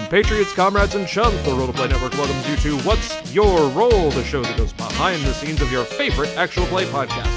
compatriots, 0.00 0.52
comrades, 0.54 0.94
and 0.94 1.06
chums, 1.06 1.40
the 1.44 1.50
Roll 1.50 1.66
to 1.66 1.72
Play 1.72 1.88
Network 1.88 2.12
welcomes 2.14 2.48
you 2.48 2.56
to 2.56 2.78
What's 2.86 3.34
Your 3.34 3.68
Role, 3.68 4.10
the 4.10 4.24
show 4.24 4.42
that 4.42 4.56
goes 4.56 4.72
behind 4.72 5.22
the 5.22 5.34
scenes 5.34 5.60
of 5.60 5.70
your 5.70 5.84
favorite 5.84 6.34
actual 6.36 6.64
play 6.66 6.86
podcast. 6.86 7.28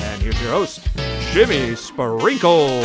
And 0.00 0.22
here's 0.22 0.40
your 0.40 0.52
host, 0.52 0.88
Jimmy 1.32 1.76
Sprinkles. 1.76 2.84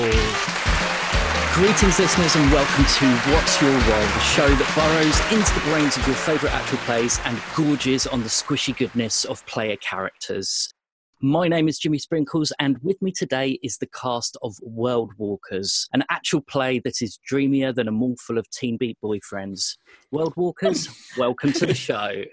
Greetings, 1.53 1.99
listeners, 1.99 2.35
and 2.35 2.51
welcome 2.51 2.85
to 2.85 3.31
What's 3.31 3.61
Your 3.61 3.71
Role, 3.71 3.79
the 3.79 4.19
show 4.19 4.49
that 4.49 4.75
burrows 4.75 5.31
into 5.31 5.53
the 5.53 5.71
brains 5.71 5.95
of 5.95 6.05
your 6.05 6.15
favourite 6.15 6.53
actual 6.53 6.79
plays 6.79 7.19
and 7.25 7.41
gorges 7.55 8.05
on 8.07 8.23
the 8.23 8.29
squishy 8.29 8.75
goodness 8.75 9.23
of 9.23 9.45
player 9.45 9.77
characters. 9.77 10.72
My 11.25 11.47
name 11.47 11.69
is 11.69 11.79
Jimmy 11.79 11.99
Sprinkles, 11.99 12.51
and 12.59 12.77
with 12.79 13.01
me 13.01 13.09
today 13.09 13.57
is 13.63 13.77
the 13.77 13.87
cast 13.87 14.35
of 14.43 14.57
World 14.61 15.13
Walkers, 15.17 15.87
an 15.93 16.03
actual 16.09 16.41
play 16.41 16.79
that 16.79 17.01
is 17.01 17.17
dreamier 17.25 17.71
than 17.71 17.87
a 17.87 17.93
mall 17.93 18.17
full 18.19 18.37
of 18.37 18.49
teen 18.49 18.75
beat 18.75 18.97
boyfriends. 19.01 19.77
World 20.11 20.33
Walkers, 20.35 20.89
welcome 21.17 21.53
to 21.53 21.65
the 21.65 21.73
show. 21.73 22.23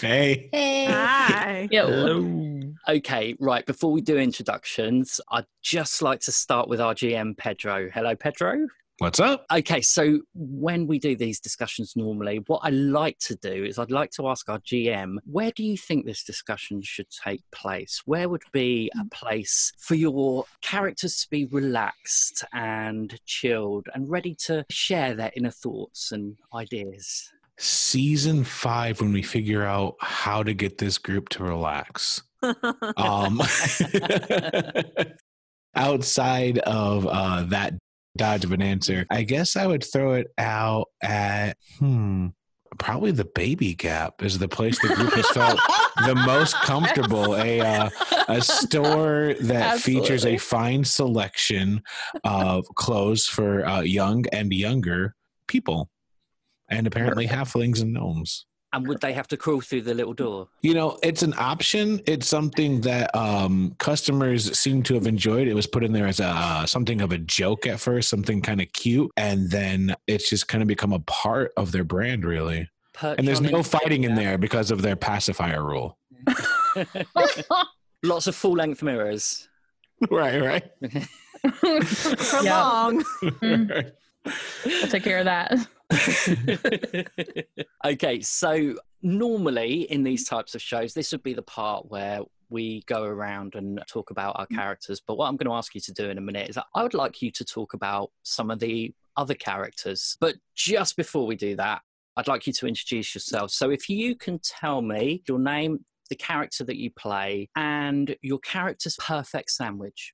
Hey. 0.00 0.48
Hey. 0.52 0.84
Hi. 0.84 1.68
Hello. 1.72 2.60
Okay, 2.88 3.34
right, 3.40 3.66
before 3.66 3.90
we 3.90 4.00
do 4.00 4.16
introductions, 4.16 5.20
I'd 5.32 5.46
just 5.60 6.00
like 6.00 6.20
to 6.20 6.30
start 6.30 6.68
with 6.68 6.80
our 6.80 6.94
GM, 6.94 7.36
Pedro. 7.36 7.90
Hello, 7.92 8.14
Pedro. 8.14 8.68
What's 9.00 9.18
up? 9.18 9.46
Okay, 9.50 9.80
so 9.80 10.20
when 10.34 10.86
we 10.86 10.98
do 10.98 11.16
these 11.16 11.40
discussions 11.40 11.94
normally, 11.96 12.44
what 12.48 12.60
I 12.62 12.68
like 12.68 13.18
to 13.20 13.34
do 13.34 13.64
is 13.64 13.78
I'd 13.78 13.90
like 13.90 14.10
to 14.10 14.28
ask 14.28 14.46
our 14.50 14.58
GM, 14.58 15.16
where 15.24 15.50
do 15.52 15.64
you 15.64 15.78
think 15.78 16.04
this 16.04 16.22
discussion 16.22 16.82
should 16.82 17.06
take 17.08 17.42
place? 17.50 18.02
Where 18.04 18.28
would 18.28 18.42
be 18.52 18.92
a 19.00 19.06
place 19.06 19.72
for 19.78 19.94
your 19.94 20.44
characters 20.60 21.22
to 21.22 21.30
be 21.30 21.46
relaxed 21.46 22.44
and 22.52 23.18
chilled 23.24 23.86
and 23.94 24.06
ready 24.06 24.34
to 24.44 24.66
share 24.68 25.14
their 25.14 25.32
inner 25.34 25.50
thoughts 25.50 26.12
and 26.12 26.36
ideas? 26.54 27.32
Season 27.56 28.44
five, 28.44 29.00
when 29.00 29.14
we 29.14 29.22
figure 29.22 29.64
out 29.64 29.94
how 30.00 30.42
to 30.42 30.52
get 30.52 30.76
this 30.76 30.98
group 30.98 31.30
to 31.30 31.42
relax. 31.42 32.22
Um, 32.96 33.40
outside 35.74 36.58
of 36.58 37.06
uh, 37.06 37.44
that 37.44 37.74
dodge 38.16 38.44
of 38.44 38.52
an 38.52 38.62
answer, 38.62 39.06
I 39.10 39.22
guess 39.22 39.56
I 39.56 39.66
would 39.66 39.84
throw 39.84 40.14
it 40.14 40.28
out 40.38 40.86
at 41.02 41.56
hmm. 41.78 42.28
Probably 42.78 43.10
the 43.10 43.28
baby 43.34 43.74
gap 43.74 44.22
is 44.22 44.38
the 44.38 44.48
place 44.48 44.80
the 44.80 44.94
group 44.94 45.12
has 45.14 45.28
felt 45.30 45.58
the 46.06 46.14
most 46.14 46.54
comfortable. 46.62 47.36
A 47.36 47.60
uh, 47.60 47.90
a 48.28 48.40
store 48.40 49.34
that 49.40 49.80
features 49.80 50.24
a 50.24 50.38
fine 50.38 50.84
selection 50.84 51.82
of 52.22 52.64
clothes 52.76 53.26
for 53.26 53.66
uh, 53.66 53.80
young 53.80 54.24
and 54.32 54.52
younger 54.52 55.16
people, 55.48 55.90
and 56.70 56.86
apparently 56.86 57.26
halflings 57.26 57.82
and 57.82 57.92
gnomes. 57.92 58.46
And 58.72 58.86
would 58.86 59.00
they 59.00 59.12
have 59.12 59.26
to 59.28 59.36
crawl 59.36 59.60
through 59.60 59.82
the 59.82 59.94
little 59.94 60.12
door? 60.14 60.46
You 60.62 60.74
know, 60.74 60.96
it's 61.02 61.22
an 61.24 61.34
option. 61.36 62.00
It's 62.06 62.28
something 62.28 62.80
that 62.82 63.14
um, 63.16 63.74
customers 63.78 64.56
seem 64.56 64.84
to 64.84 64.94
have 64.94 65.08
enjoyed. 65.08 65.48
It 65.48 65.54
was 65.54 65.66
put 65.66 65.82
in 65.82 65.92
there 65.92 66.06
as 66.06 66.20
a 66.20 66.26
uh, 66.26 66.66
something 66.66 67.00
of 67.00 67.10
a 67.10 67.18
joke 67.18 67.66
at 67.66 67.80
first, 67.80 68.08
something 68.08 68.40
kind 68.40 68.60
of 68.60 68.72
cute, 68.72 69.10
and 69.16 69.50
then 69.50 69.96
it's 70.06 70.30
just 70.30 70.46
kind 70.46 70.62
of 70.62 70.68
become 70.68 70.92
a 70.92 71.00
part 71.00 71.52
of 71.56 71.72
their 71.72 71.82
brand, 71.82 72.24
really. 72.24 72.68
Perch 72.92 73.18
And 73.18 73.26
there's 73.26 73.40
no 73.40 73.58
in- 73.58 73.64
fighting 73.64 74.04
in 74.04 74.14
there 74.14 74.38
because 74.38 74.70
of 74.70 74.82
their 74.82 74.94
pacifier 74.96 75.64
rule. 75.64 75.98
Lots 78.04 78.26
of 78.28 78.34
full 78.36 78.52
length 78.52 78.82
mirrors. 78.82 79.48
right, 80.10 80.40
right. 80.40 80.64
For 81.84 82.42
Yeah. 82.44 82.60
long. 82.62 83.04
I'll 83.42 84.88
take 84.88 85.02
care 85.02 85.18
of 85.18 85.24
that. 85.24 85.58
okay, 87.84 88.20
so 88.20 88.74
normally 89.02 89.82
in 89.90 90.02
these 90.02 90.28
types 90.28 90.54
of 90.54 90.62
shows, 90.62 90.94
this 90.94 91.12
would 91.12 91.22
be 91.22 91.34
the 91.34 91.42
part 91.42 91.90
where 91.90 92.20
we 92.50 92.82
go 92.86 93.04
around 93.04 93.54
and 93.54 93.80
talk 93.86 94.10
about 94.10 94.36
our 94.38 94.46
characters. 94.46 95.00
But 95.00 95.16
what 95.16 95.28
I'm 95.28 95.36
going 95.36 95.48
to 95.48 95.56
ask 95.56 95.74
you 95.74 95.80
to 95.82 95.92
do 95.92 96.10
in 96.10 96.18
a 96.18 96.20
minute 96.20 96.50
is 96.50 96.58
I 96.58 96.82
would 96.82 96.94
like 96.94 97.22
you 97.22 97.30
to 97.32 97.44
talk 97.44 97.74
about 97.74 98.10
some 98.22 98.50
of 98.50 98.58
the 98.58 98.92
other 99.16 99.34
characters. 99.34 100.16
But 100.20 100.36
just 100.56 100.96
before 100.96 101.26
we 101.26 101.36
do 101.36 101.56
that, 101.56 101.82
I'd 102.16 102.28
like 102.28 102.46
you 102.46 102.52
to 102.54 102.66
introduce 102.66 103.14
yourself. 103.14 103.50
So 103.50 103.70
if 103.70 103.88
you 103.88 104.16
can 104.16 104.40
tell 104.40 104.82
me 104.82 105.22
your 105.28 105.38
name, 105.38 105.84
the 106.08 106.16
character 106.16 106.64
that 106.64 106.76
you 106.76 106.90
play, 106.90 107.48
and 107.54 108.14
your 108.20 108.40
character's 108.40 108.96
perfect 108.96 109.50
sandwich. 109.50 110.12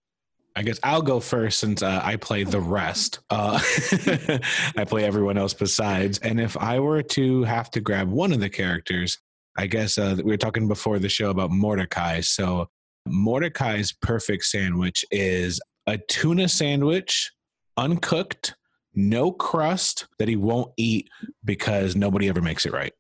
I 0.56 0.62
guess 0.62 0.80
I'll 0.82 1.02
go 1.02 1.20
first 1.20 1.60
since 1.60 1.82
uh, 1.82 2.00
I 2.02 2.16
play 2.16 2.42
the 2.42 2.60
rest. 2.60 3.20
Uh, 3.28 3.60
I 4.76 4.84
play 4.86 5.04
everyone 5.04 5.36
else 5.36 5.52
besides. 5.52 6.18
And 6.20 6.40
if 6.40 6.56
I 6.56 6.80
were 6.80 7.02
to 7.02 7.42
have 7.44 7.70
to 7.72 7.80
grab 7.80 8.08
one 8.08 8.32
of 8.32 8.40
the 8.40 8.48
characters, 8.48 9.18
I 9.58 9.66
guess 9.66 9.98
uh, 9.98 10.14
we 10.16 10.24
were 10.24 10.38
talking 10.38 10.66
before 10.66 10.98
the 10.98 11.10
show 11.10 11.28
about 11.28 11.50
Mordecai. 11.50 12.22
So 12.22 12.70
Mordecai's 13.06 13.92
perfect 13.92 14.44
sandwich 14.44 15.04
is 15.10 15.60
a 15.86 15.98
tuna 15.98 16.48
sandwich, 16.48 17.32
uncooked, 17.76 18.54
no 18.94 19.32
crust 19.32 20.06
that 20.18 20.26
he 20.26 20.36
won't 20.36 20.72
eat 20.78 21.10
because 21.44 21.94
nobody 21.96 22.30
ever 22.30 22.40
makes 22.40 22.64
it 22.64 22.72
right. 22.72 22.94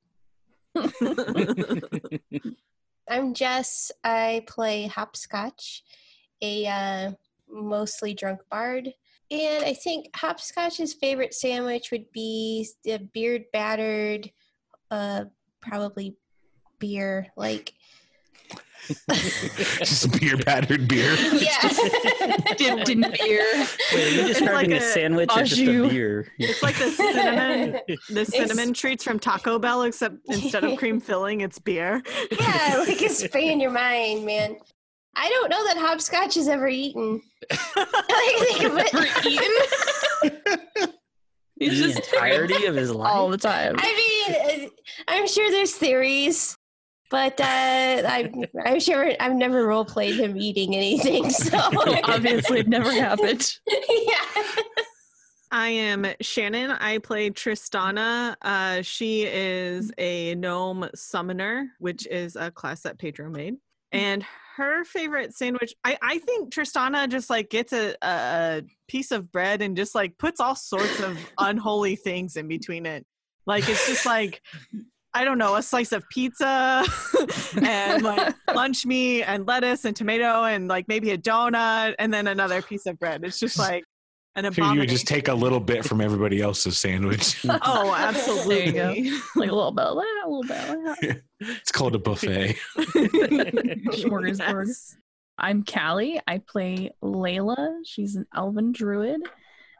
I'm 3.08 3.32
Jess. 3.32 3.90
I 4.04 4.44
play 4.46 4.88
Hopscotch, 4.88 5.82
a 6.42 6.66
uh, 6.66 7.12
mostly 7.50 8.14
drunk 8.14 8.40
bard. 8.50 8.92
And 9.30 9.64
I 9.64 9.72
think 9.74 10.06
Hopscotch's 10.16 10.94
favorite 10.94 11.34
sandwich 11.34 11.90
would 11.90 12.10
be 12.12 12.68
the 12.84 12.98
beard 13.12 13.44
battered, 13.52 14.30
uh, 14.90 15.24
probably 15.60 16.16
beer. 16.78 17.26
Like, 17.36 17.72
Just 19.78 20.20
beer 20.20 20.36
battered 20.36 20.86
beer. 20.86 21.14
yeah. 21.32 21.58
dipped 22.56 22.88
in 22.88 23.00
beer. 23.00 23.44
Wait, 23.92 24.06
are 24.06 24.10
you 24.10 24.20
It's 24.28 24.38
describing 24.38 24.70
like 24.70 24.80
a 24.80 24.84
a 24.84 24.92
sandwich 24.92 25.30
or 25.36 25.42
just 25.42 25.60
a 25.60 25.88
beer? 25.88 26.32
It's 26.38 26.62
like 26.62 26.78
the 26.78 26.90
cinnamon, 26.90 27.80
the 28.10 28.24
cinnamon 28.24 28.72
treats 28.72 29.02
from 29.02 29.18
Taco 29.18 29.58
Bell, 29.58 29.82
except 29.82 30.16
instead 30.26 30.62
of 30.62 30.76
cream 30.78 31.00
filling, 31.00 31.40
it's 31.40 31.58
beer. 31.58 32.00
yeah, 32.38 32.76
like 32.86 33.02
it's 33.02 33.18
spraying 33.24 33.60
your 33.60 33.72
mind, 33.72 34.24
man. 34.24 34.56
I 35.16 35.28
don't 35.30 35.48
know 35.48 35.64
that 35.66 35.76
Hopscotch 35.78 36.34
has 36.34 36.46
ever 36.48 36.68
eaten. 36.68 37.22
like, 37.50 37.86
think 38.38 38.62
of 38.64 38.78
it. 38.78 38.94
Ever 38.94 39.28
eaten? 39.28 40.92
He's 41.58 41.80
the 41.80 41.86
just 41.92 42.12
entirety 42.12 42.66
of 42.66 42.74
his 42.76 42.90
life. 42.94 43.12
all 43.14 43.28
the 43.30 43.38
time. 43.38 43.76
I 43.78 44.26
mean, 44.28 44.66
uh, 44.66 44.70
I'm 45.08 45.26
sure 45.26 45.50
there's 45.50 45.72
theories, 45.74 46.56
but 47.10 47.40
uh, 47.40 48.02
I'm, 48.06 48.44
I'm 48.64 48.78
sure 48.80 49.10
I've 49.18 49.34
never 49.34 49.66
role 49.66 49.84
played 49.84 50.16
him 50.16 50.36
eating 50.36 50.76
anything. 50.76 51.30
So 51.30 51.58
Obviously, 52.04 52.60
it 52.60 52.68
never 52.68 52.92
happened. 52.92 53.58
yeah. 53.66 54.42
I 55.50 55.68
am 55.68 56.06
Shannon. 56.20 56.72
I 56.72 56.98
play 56.98 57.30
Tristana. 57.30 58.34
Uh, 58.42 58.82
she 58.82 59.22
is 59.24 59.90
a 59.96 60.34
gnome 60.34 60.90
summoner, 60.94 61.68
which 61.78 62.06
is 62.08 62.36
a 62.36 62.50
class 62.50 62.82
that 62.82 62.98
Pedro 62.98 63.30
made. 63.30 63.54
And 63.92 64.26
her 64.56 64.84
favorite 64.84 65.34
sandwich, 65.34 65.74
I, 65.84 65.98
I 66.02 66.18
think 66.18 66.52
Tristana 66.52 67.08
just 67.08 67.30
like 67.30 67.50
gets 67.50 67.72
a, 67.72 67.94
a 68.02 68.06
a 68.06 68.62
piece 68.88 69.10
of 69.10 69.30
bread 69.30 69.62
and 69.62 69.76
just 69.76 69.94
like 69.94 70.16
puts 70.18 70.40
all 70.40 70.54
sorts 70.54 71.00
of 71.00 71.18
unholy 71.38 71.96
things 71.96 72.36
in 72.36 72.48
between 72.48 72.86
it. 72.86 73.04
Like 73.46 73.68
it's 73.68 73.86
just 73.86 74.06
like 74.06 74.40
I 75.14 75.24
don't 75.24 75.38
know, 75.38 75.56
a 75.56 75.62
slice 75.62 75.92
of 75.92 76.06
pizza 76.10 76.84
and 77.62 78.02
like 78.02 78.34
lunch 78.54 78.84
meat 78.84 79.22
and 79.22 79.46
lettuce 79.46 79.84
and 79.84 79.96
tomato 79.96 80.44
and 80.44 80.68
like 80.68 80.88
maybe 80.88 81.10
a 81.10 81.18
donut 81.18 81.94
and 81.98 82.12
then 82.12 82.26
another 82.26 82.60
piece 82.60 82.86
of 82.86 82.98
bread. 82.98 83.24
It's 83.24 83.40
just 83.40 83.58
like 83.58 83.84
an 84.36 84.52
Here 84.52 84.64
you 84.64 84.80
would 84.80 84.88
just 84.88 85.06
take 85.06 85.28
a 85.28 85.34
little 85.34 85.60
bit 85.60 85.84
from 85.84 86.00
everybody 86.00 86.40
else's 86.40 86.78
sandwich. 86.78 87.42
Oh, 87.48 87.94
absolutely. 87.96 88.70
There 88.70 88.92
you 88.92 89.20
Like 89.34 89.50
a 89.50 89.54
little 89.54 89.72
bit 89.72 89.84
of 89.84 89.96
that, 89.96 90.22
a 90.24 90.28
little 90.28 90.42
bit 90.42 90.58
of 90.58 90.84
that. 90.84 91.22
it's 91.40 91.72
called 91.72 91.94
a 91.94 91.98
buffet. 91.98 92.56
Smorgasbord. 92.76 94.66
Yes. 94.66 94.96
I'm 95.38 95.64
Callie. 95.64 96.20
I 96.26 96.38
play 96.38 96.92
Layla. 97.02 97.78
She's 97.84 98.16
an 98.16 98.26
elven 98.34 98.72
druid. 98.72 99.20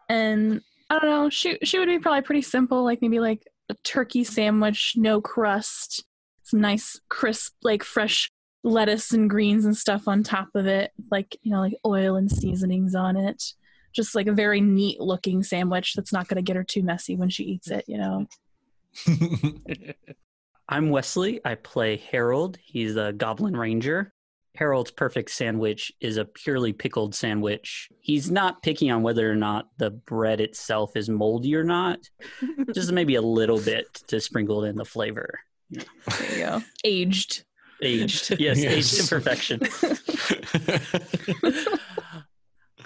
And 0.08 0.60
I 0.90 0.98
don't 0.98 1.10
know, 1.10 1.30
she 1.30 1.58
she 1.62 1.78
would 1.78 1.88
be 1.88 1.98
probably 1.98 2.22
pretty 2.22 2.42
simple, 2.42 2.84
like 2.84 3.02
maybe 3.02 3.20
like 3.20 3.42
a 3.68 3.74
turkey 3.82 4.22
sandwich, 4.22 4.94
no 4.96 5.20
crust, 5.20 6.04
some 6.42 6.60
nice 6.60 7.00
crisp, 7.08 7.54
like 7.62 7.82
fresh 7.82 8.30
lettuce 8.62 9.12
and 9.12 9.28
greens 9.30 9.64
and 9.64 9.76
stuff 9.76 10.08
on 10.08 10.22
top 10.22 10.48
of 10.54 10.66
it, 10.66 10.92
like 11.10 11.36
you 11.42 11.50
know, 11.50 11.60
like 11.60 11.74
oil 11.84 12.16
and 12.16 12.30
seasonings 12.30 12.94
on 12.94 13.16
it. 13.16 13.42
Just 13.96 14.14
like 14.14 14.26
a 14.26 14.32
very 14.32 14.60
neat 14.60 15.00
looking 15.00 15.42
sandwich 15.42 15.94
that's 15.94 16.12
not 16.12 16.28
gonna 16.28 16.42
get 16.42 16.54
her 16.56 16.62
too 16.64 16.82
messy 16.82 17.16
when 17.16 17.30
she 17.30 17.44
eats 17.44 17.70
it, 17.70 17.84
you 17.88 17.96
know. 17.96 18.26
I'm 20.68 20.90
Wesley. 20.90 21.40
I 21.44 21.54
play 21.54 21.96
Harold. 21.96 22.58
He's 22.62 22.96
a 22.96 23.12
Goblin 23.12 23.56
Ranger. 23.56 24.12
Harold's 24.56 24.90
perfect 24.90 25.30
sandwich 25.30 25.92
is 26.00 26.16
a 26.16 26.24
purely 26.24 26.72
pickled 26.72 27.14
sandwich. 27.14 27.88
He's 28.00 28.30
not 28.30 28.62
picky 28.62 28.88
on 28.90 29.02
whether 29.02 29.30
or 29.30 29.34
not 29.36 29.68
the 29.78 29.90
bread 29.90 30.40
itself 30.40 30.96
is 30.96 31.08
moldy 31.08 31.54
or 31.56 31.64
not, 31.64 31.98
just 32.74 32.90
maybe 32.92 33.14
a 33.16 33.22
little 33.22 33.60
bit 33.60 33.86
to 34.08 34.20
sprinkle 34.20 34.64
in 34.64 34.76
the 34.76 34.84
flavor. 34.84 35.40
There 35.70 35.84
you 36.32 36.38
go. 36.38 36.62
Aged. 36.84 37.44
Aged, 37.82 38.36
yes, 38.40 38.58
Yes. 38.62 38.72
aged 38.72 38.96
to 39.02 39.14
perfection. 39.14 39.60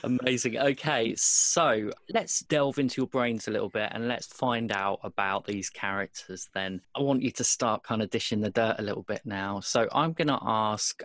Amazing. 0.02 0.58
Okay, 0.58 1.14
so 1.16 1.90
let's 2.08 2.40
delve 2.40 2.78
into 2.78 3.00
your 3.00 3.06
brains 3.06 3.48
a 3.48 3.50
little 3.50 3.68
bit 3.68 3.90
and 3.92 4.08
let's 4.08 4.26
find 4.26 4.72
out 4.72 5.00
about 5.02 5.46
these 5.46 5.68
characters 5.68 6.48
then. 6.54 6.80
I 6.94 7.00
want 7.00 7.22
you 7.22 7.30
to 7.32 7.44
start 7.44 7.82
kind 7.82 8.02
of 8.02 8.10
dishing 8.10 8.40
the 8.40 8.50
dirt 8.50 8.76
a 8.78 8.82
little 8.82 9.02
bit 9.02 9.22
now. 9.24 9.60
So 9.60 9.88
I'm 9.92 10.12
going 10.12 10.28
to 10.28 10.38
ask 10.40 11.02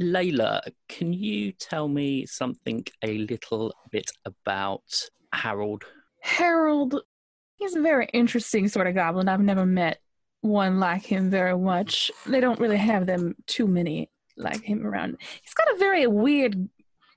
Layla, 0.00 0.62
can 0.88 1.12
you 1.12 1.52
tell 1.52 1.88
me 1.88 2.24
something 2.26 2.84
a 3.02 3.18
little 3.18 3.74
bit 3.90 4.10
about 4.24 5.08
Harold? 5.32 5.84
Harold, 6.22 7.00
he's 7.56 7.76
a 7.76 7.82
very 7.82 8.08
interesting 8.12 8.68
sort 8.68 8.86
of 8.86 8.94
goblin. 8.94 9.28
I've 9.28 9.40
never 9.40 9.66
met 9.66 10.00
one 10.40 10.80
like 10.80 11.04
him 11.04 11.28
very 11.30 11.58
much. 11.58 12.10
They 12.26 12.40
don't 12.40 12.60
really 12.60 12.78
have 12.78 13.06
them 13.06 13.34
too 13.46 13.66
many 13.66 14.10
like 14.36 14.62
him 14.62 14.86
around. 14.86 15.18
He's 15.42 15.54
got 15.54 15.74
a 15.74 15.78
very 15.78 16.06
weird 16.06 16.68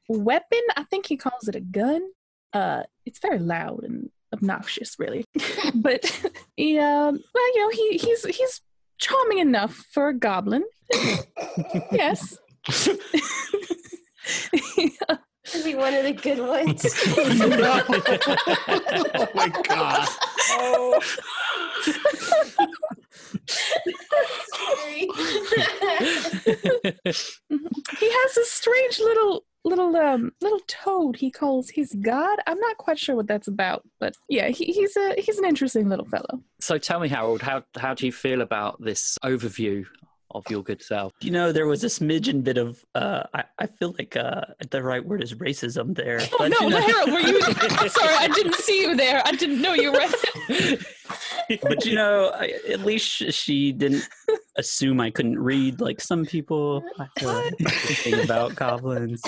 weapon. 0.07 0.61
I 0.75 0.83
think 0.83 1.07
he 1.07 1.17
calls 1.17 1.47
it 1.47 1.55
a 1.55 1.61
gun. 1.61 2.01
Uh, 2.53 2.83
it's 3.05 3.19
very 3.19 3.39
loud 3.39 3.83
and 3.83 4.09
obnoxious, 4.33 4.97
really. 4.99 5.25
but 5.75 6.29
yeah, 6.57 7.07
um, 7.07 7.19
well, 7.33 7.55
you 7.55 7.61
know, 7.61 7.69
he 7.69 7.97
he's 7.97 8.25
he's 8.25 8.61
charming 8.97 9.39
enough 9.39 9.85
for 9.91 10.09
a 10.09 10.13
goblin. 10.13 10.63
yes. 11.91 12.37
Could 15.45 15.65
be 15.65 15.75
one 15.75 15.93
of 15.93 16.05
the 16.05 16.13
good 16.13 16.39
ones. 16.39 16.85
oh 19.15 19.27
my 19.35 19.49
god. 19.67 20.07
Sorry. 24.55 25.09
he 27.99 28.09
has 28.09 28.37
a 28.37 28.45
strange 28.45 28.99
little 28.99 29.43
little 29.65 29.95
um 29.95 30.31
little 30.41 30.59
toad 30.67 31.15
he 31.15 31.31
calls 31.31 31.69
his 31.69 31.95
god. 32.01 32.39
I'm 32.47 32.59
not 32.59 32.77
quite 32.77 32.99
sure 32.99 33.15
what 33.15 33.27
that's 33.27 33.47
about 33.47 33.83
but 33.99 34.15
yeah 34.29 34.49
he, 34.49 34.65
he's 34.65 34.95
a 34.97 35.15
he's 35.17 35.37
an 35.37 35.45
interesting 35.45 35.89
little 35.89 36.05
fellow. 36.05 36.43
So 36.59 36.77
tell 36.77 36.99
me, 36.99 37.09
Harold, 37.09 37.41
how, 37.41 37.63
how 37.75 37.93
do 37.93 38.05
you 38.05 38.11
feel 38.13 38.41
about 38.41 38.81
this 38.81 39.17
overview 39.23 39.85
of 40.33 40.43
your 40.49 40.63
good 40.63 40.81
self? 40.81 41.13
You 41.21 41.31
know, 41.31 41.51
there 41.51 41.67
was 41.67 41.83
a 41.83 41.87
smidgen 41.87 42.43
bit 42.43 42.57
of, 42.57 42.83
uh, 42.95 43.23
I, 43.33 43.43
I 43.59 43.67
feel 43.67 43.95
like 43.97 44.15
uh, 44.15 44.41
the 44.69 44.81
right 44.81 45.05
word 45.05 45.23
is 45.23 45.33
racism 45.35 45.95
there. 45.95 46.19
oh 46.33 46.35
but, 46.39 46.49
no 46.49 46.59
you 46.61 46.69
know- 46.69 46.81
harold 46.81 47.11
were 47.11 47.19
you 47.19 47.39
i'm 47.43 47.89
sorry 47.99 48.15
i 48.15 48.27
didn't 48.27 48.55
see 48.55 48.81
you 48.81 48.95
there 48.95 49.21
i 49.25 49.31
didn't 49.31 49.61
know 49.61 49.73
you 49.73 49.91
were 49.91 50.07
but 51.61 51.85
you 51.85 51.95
know, 51.95 52.31
I, 52.33 52.53
at 52.69 52.81
least 52.81 53.33
she 53.33 53.71
didn't 53.71 54.07
assume 54.57 54.99
I 54.99 55.11
couldn't 55.11 55.39
read 55.39 55.81
like 55.81 56.01
some 56.01 56.25
people. 56.25 56.83
I 56.99 57.07
feel 57.19 57.33
like 57.33 58.23
about 58.23 58.55
goblins, 58.55 59.21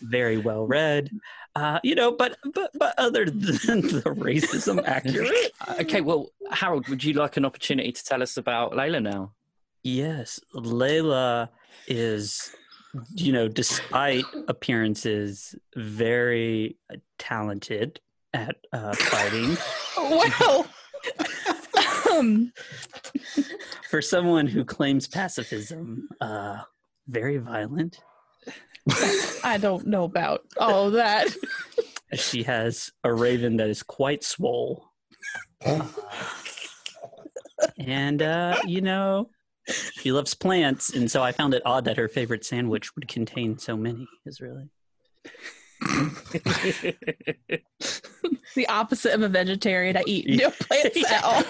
very 0.00 0.38
well 0.38 0.66
read. 0.66 1.10
Uh, 1.56 1.80
you 1.82 1.94
know, 1.94 2.12
but 2.12 2.36
but 2.54 2.70
but 2.74 2.94
other 2.98 3.24
than 3.24 3.40
the 3.80 4.02
racism 4.16 4.82
accurate, 4.86 5.52
Okay, 5.80 6.00
well, 6.00 6.30
Harold, 6.50 6.88
would 6.88 7.02
you 7.02 7.14
like 7.14 7.36
an 7.36 7.44
opportunity 7.44 7.92
to 7.92 8.04
tell 8.04 8.22
us 8.22 8.36
about 8.36 8.72
Layla 8.72 9.02
now? 9.02 9.32
Yes, 9.82 10.40
Layla 10.54 11.48
is, 11.86 12.54
you 13.14 13.32
know, 13.32 13.48
despite 13.48 14.24
appearances, 14.48 15.54
very 15.76 16.76
talented 17.18 18.00
at 18.32 18.56
uh, 18.72 18.94
fighting. 18.94 19.56
wow 19.98 20.64
um 22.10 22.52
For 23.88 24.02
someone 24.02 24.46
who 24.46 24.64
claims 24.64 25.08
pacifism, 25.08 26.08
uh, 26.20 26.58
very 27.08 27.38
violent. 27.38 27.98
i 29.44 29.58
don't 29.58 29.86
know 29.86 30.04
about 30.04 30.40
all 30.58 30.90
that 30.90 31.28
She 32.14 32.42
has 32.42 32.90
a 33.04 33.12
raven 33.12 33.56
that 33.58 33.68
is 33.68 33.82
quite 33.82 34.24
swole. 34.24 34.90
Uh, 35.64 35.86
and, 37.78 38.20
uh, 38.22 38.56
you 38.66 38.80
know, 38.80 39.30
she 39.68 40.12
loves 40.12 40.34
plants. 40.34 40.94
And 40.94 41.10
so 41.10 41.22
I 41.22 41.32
found 41.32 41.54
it 41.54 41.62
odd 41.64 41.84
that 41.84 41.96
her 41.96 42.08
favorite 42.08 42.44
sandwich 42.44 42.94
would 42.94 43.08
contain 43.08 43.58
so 43.58 43.76
many, 43.76 44.06
is 44.26 44.40
really. 44.40 44.68
the 48.54 48.66
opposite 48.68 49.14
of 49.14 49.22
a 49.22 49.28
vegetarian 49.30 49.96
i 49.96 50.02
eat 50.06 50.28
no 50.28 50.50
plants 50.60 51.10
at 51.10 51.24
all 51.24 51.42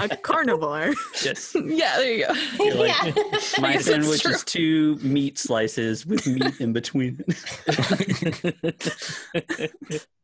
a 0.00 0.16
carnivore. 0.18 0.92
Yes. 1.24 1.56
yeah 1.64 1.96
there 1.96 2.12
you 2.12 2.26
go 2.26 2.34
You're 2.64 2.74
like, 2.74 3.16
yeah. 3.16 3.60
My 3.60 3.76
sandwich 3.78 4.24
is 4.24 4.44
two 4.44 4.96
meat 4.98 5.36
slices 5.36 6.06
with 6.06 6.24
meat 6.28 6.60
in 6.60 6.72
between. 6.72 7.24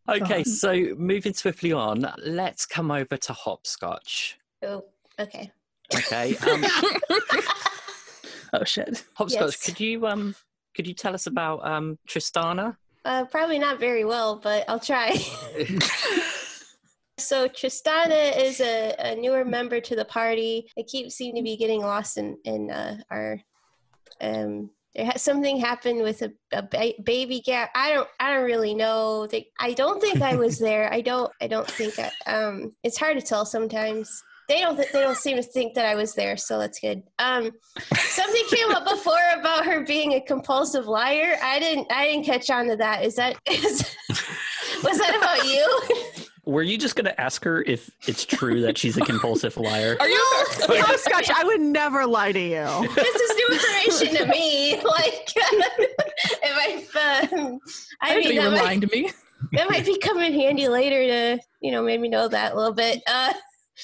Okay, 0.08 0.44
so 0.44 0.72
moving 0.96 1.34
swiftly 1.34 1.72
on, 1.72 2.06
let's 2.24 2.64
come 2.64 2.90
over 2.90 3.16
to 3.16 3.32
hopscotch. 3.32 4.38
oh, 4.62 4.84
okay. 5.18 5.50
Okay, 5.94 6.36
um, 6.48 6.64
oh 8.52 8.64
shit 8.64 9.04
hopscotch. 9.14 9.40
Yes. 9.40 9.64
Could 9.64 9.80
you 9.80 10.06
um, 10.06 10.34
could 10.74 10.86
you 10.86 10.94
tell 10.94 11.14
us 11.14 11.26
about 11.26 11.66
um 11.66 11.98
Tristana? 12.08 12.76
Uh, 13.04 13.24
probably 13.26 13.58
not 13.58 13.78
very 13.78 14.04
well, 14.04 14.40
but 14.42 14.64
I'll 14.68 14.80
try. 14.80 15.12
so 17.18 17.48
Tristana 17.48 18.36
is 18.36 18.60
a, 18.60 18.94
a 18.98 19.14
newer 19.14 19.44
member 19.44 19.80
to 19.80 19.94
the 19.94 20.04
party. 20.04 20.68
I 20.76 20.82
keep 20.82 21.12
seem 21.12 21.36
to 21.36 21.42
be 21.42 21.56
getting 21.56 21.80
lost 21.80 22.18
in 22.18 22.36
in 22.44 22.70
uh, 22.70 22.98
our. 23.10 23.40
Um, 24.20 24.70
there 24.96 25.04
has 25.04 25.22
something 25.22 25.58
happened 25.58 26.02
with 26.02 26.22
a, 26.22 26.32
a 26.52 26.62
ba- 26.62 27.00
baby 27.04 27.40
gap. 27.40 27.70
I 27.74 27.92
don't. 27.92 28.08
I 28.18 28.34
don't 28.34 28.44
really 28.44 28.74
know. 28.74 29.28
They, 29.28 29.48
I 29.60 29.72
don't 29.72 30.00
think 30.00 30.20
I 30.20 30.34
was 30.34 30.58
there. 30.58 30.92
I 30.92 31.00
don't. 31.00 31.30
I 31.40 31.46
don't 31.46 31.70
think. 31.70 31.94
I, 31.98 32.10
um, 32.26 32.74
it's 32.82 32.98
hard 32.98 33.20
to 33.20 33.24
tell 33.24 33.46
sometimes. 33.46 34.22
They 34.48 34.60
don't. 34.60 34.76
They 34.76 35.00
don't 35.00 35.16
seem 35.16 35.36
to 35.36 35.42
think 35.42 35.74
that 35.74 35.86
I 35.86 35.94
was 35.94 36.14
there, 36.14 36.36
so 36.36 36.58
that's 36.58 36.78
good. 36.78 37.02
Um, 37.18 37.50
something 37.94 38.42
came 38.48 38.70
up 38.70 38.84
before 38.84 39.18
about 39.38 39.64
her 39.66 39.84
being 39.84 40.12
a 40.14 40.20
compulsive 40.20 40.86
liar. 40.86 41.36
I 41.42 41.58
didn't. 41.58 41.90
I 41.90 42.06
didn't 42.06 42.26
catch 42.26 42.48
on 42.50 42.68
to 42.68 42.76
that. 42.76 43.04
Is 43.04 43.16
that? 43.16 43.36
Is, 43.50 43.96
was 44.84 44.98
that 44.98 45.16
about 45.16 45.48
you? 45.48 46.26
Were 46.46 46.62
you 46.62 46.78
just 46.78 46.94
going 46.94 47.06
to 47.06 47.20
ask 47.20 47.42
her 47.42 47.62
if 47.62 47.90
it's 48.06 48.24
true 48.24 48.60
that 48.60 48.78
she's 48.78 48.96
a 48.96 49.00
compulsive 49.00 49.56
liar? 49.56 49.96
are 49.98 50.08
you 50.08 50.24
Hopscotch, 50.60 51.28
I 51.28 51.42
would 51.42 51.60
never 51.60 52.06
lie 52.06 52.30
to 52.30 52.38
you. 52.38 52.94
this 52.94 53.14
is 53.16 53.36
new 53.36 53.48
information 53.56 54.16
to 54.16 54.26
me. 54.26 54.80
Like, 54.86 55.32
if 55.36 56.96
I, 56.96 57.28
um, 57.32 57.58
I 58.00 58.12
I 58.12 58.16
mean, 58.16 58.34
you 58.34 58.40
that 58.40 58.50
were 58.50 58.56
might, 58.56 58.62
lying 58.64 58.80
to 58.80 58.86
me. 58.92 59.10
that 59.52 59.68
might 59.68 59.84
be 59.84 59.98
coming 59.98 60.32
handy 60.32 60.68
later 60.68 61.02
to, 61.36 61.42
you 61.60 61.72
know, 61.72 61.82
maybe 61.82 62.08
know 62.08 62.28
that 62.28 62.52
a 62.52 62.56
little 62.56 62.72
bit. 62.72 63.02
Uh, 63.08 63.32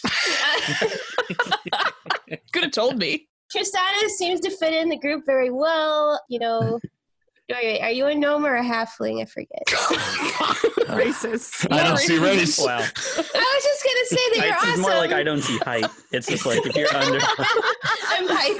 Could 2.52 2.62
have 2.64 2.72
told 2.72 2.98
me. 2.98 3.28
Tristana 3.54 4.08
seems 4.08 4.40
to 4.40 4.50
fit 4.50 4.72
in 4.72 4.88
the 4.88 4.96
group 4.98 5.24
very 5.26 5.50
well. 5.50 6.18
You 6.28 6.38
know, 6.38 6.80
are 7.54 7.90
you 7.90 8.06
a 8.06 8.14
gnome 8.14 8.46
or 8.46 8.56
a 8.56 8.62
halfling? 8.62 9.20
I 9.22 9.26
forget. 9.26 9.62
Oh 10.88 10.96
racist. 10.96 11.68
I 11.70 11.84
don't 11.84 11.96
see 11.96 12.18
race. 12.18 12.58
Wow. 12.58 12.76
I 12.76 12.80
was 12.80 12.84
just 12.84 13.84
gonna 13.84 14.06
say 14.06 14.16
that 14.16 14.34
you're 14.36 14.46
It's 14.54 14.64
awesome. 14.64 14.80
more 14.82 14.94
like 14.96 15.12
I 15.12 15.22
don't 15.22 15.40
see 15.40 15.56
height. 15.58 15.86
It's 16.10 16.26
just 16.26 16.44
like 16.44 16.58
if 16.66 16.74
you're 16.76 16.92
under. 16.94 17.20
I'm 18.08 18.26
height 18.28 18.58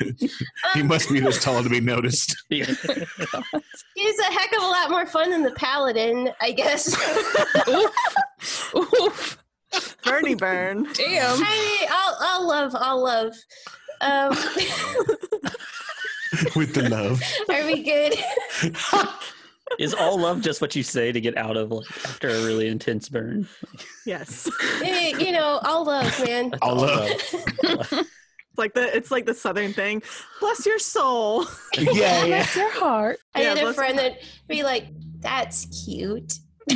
blind. 0.00 0.30
He 0.74 0.82
must 0.82 1.10
be 1.10 1.20
this 1.20 1.38
tall 1.42 1.62
to 1.62 1.68
be 1.68 1.78
noticed. 1.78 2.34
He's 2.48 2.66
a 2.68 4.32
heck 4.32 4.52
of 4.56 4.62
a 4.62 4.66
lot 4.66 4.88
more 4.90 5.04
fun 5.06 5.28
than 5.30 5.42
the 5.42 5.50
paladin, 5.52 6.30
I 6.40 6.52
guess. 6.52 6.96
Oof. 7.68 9.38
Bernie 10.04 10.34
burn. 10.36 10.84
Damn. 10.94 11.42
I 11.42 11.78
mean, 11.80 11.88
I'll, 11.90 12.16
I'll 12.20 12.46
love, 12.48 12.74
I'll 12.78 13.02
love. 13.02 13.34
Um, 14.00 14.30
With 16.54 16.74
the 16.74 16.88
love. 16.90 17.20
are 17.48 17.64
we 17.66 17.82
good? 17.82 18.14
Is 19.78 19.94
all 19.94 20.18
love 20.18 20.42
just 20.42 20.60
what 20.60 20.76
you 20.76 20.82
say 20.82 21.10
to 21.12 21.20
get 21.20 21.36
out 21.36 21.56
of 21.56 21.70
like 21.72 21.86
after 22.04 22.28
a 22.28 22.44
really 22.44 22.68
intense 22.68 23.08
burn? 23.08 23.48
Yes. 24.04 24.48
Eh, 24.82 25.16
you 25.18 25.32
know, 25.32 25.60
I'll 25.62 25.84
love, 25.84 26.12
man. 26.24 26.50
That's 26.50 26.62
All 26.62 26.76
love. 26.76 27.10
It's 27.62 28.58
like 28.58 28.74
the 28.74 28.94
it's 28.96 29.10
like 29.10 29.24
the 29.26 29.34
southern 29.34 29.72
thing. 29.72 30.02
Bless 30.40 30.64
your 30.66 30.78
soul. 30.78 31.46
Yeah, 31.76 31.90
yeah. 31.92 32.26
Bless 32.26 32.56
your 32.56 32.70
heart. 32.72 33.18
I 33.34 33.42
Yeah, 33.42 33.48
had 33.50 33.58
a 33.58 33.60
bless- 33.62 33.74
friend 33.76 33.98
that 33.98 34.12
be 34.48 34.62
like, 34.62 34.86
"That's 35.20 35.66
cute." 35.86 36.34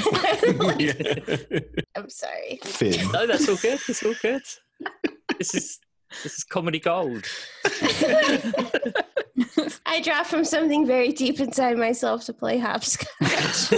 I'm 1.96 2.08
sorry. 2.08 2.60
Finn. 2.62 3.10
No, 3.12 3.26
that's 3.26 3.48
all 3.48 3.56
good. 3.56 3.80
It's 3.88 4.02
all 4.04 4.14
good. 4.22 4.42
This 5.38 5.54
is 5.54 5.78
This 6.22 6.38
is 6.38 6.44
comedy 6.44 6.78
gold. 6.80 7.24
I 9.86 10.00
draw 10.02 10.22
from 10.22 10.44
something 10.44 10.86
very 10.86 11.12
deep 11.12 11.40
inside 11.40 11.76
myself 11.78 12.24
to 12.26 12.32
play 12.32 12.58
hopscotch. 12.58 13.08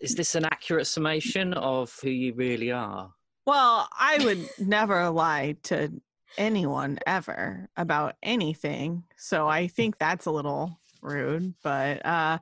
Is 0.00 0.14
this 0.14 0.34
an 0.34 0.44
accurate 0.46 0.86
summation 0.86 1.52
of 1.54 1.94
who 2.02 2.08
you 2.10 2.34
really 2.34 2.70
are? 2.72 3.12
well, 3.46 3.88
I 3.98 4.18
would 4.24 4.48
never 4.58 5.08
lie 5.10 5.56
to 5.64 5.90
anyone 6.38 6.98
ever 7.06 7.68
about 7.76 8.14
anything. 8.22 9.02
So 9.16 9.48
I 9.48 9.66
think 9.66 9.98
that's 9.98 10.26
a 10.26 10.30
little 10.30 10.78
rude, 11.02 11.54
but 11.62 12.04
uh 12.06 12.38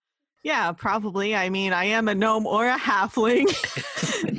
yeah, 0.48 0.72
probably. 0.72 1.36
I 1.36 1.50
mean, 1.50 1.74
I 1.74 1.84
am 1.84 2.08
a 2.08 2.14
gnome 2.14 2.46
or 2.46 2.66
a 2.66 2.78
halfling, 2.78 3.44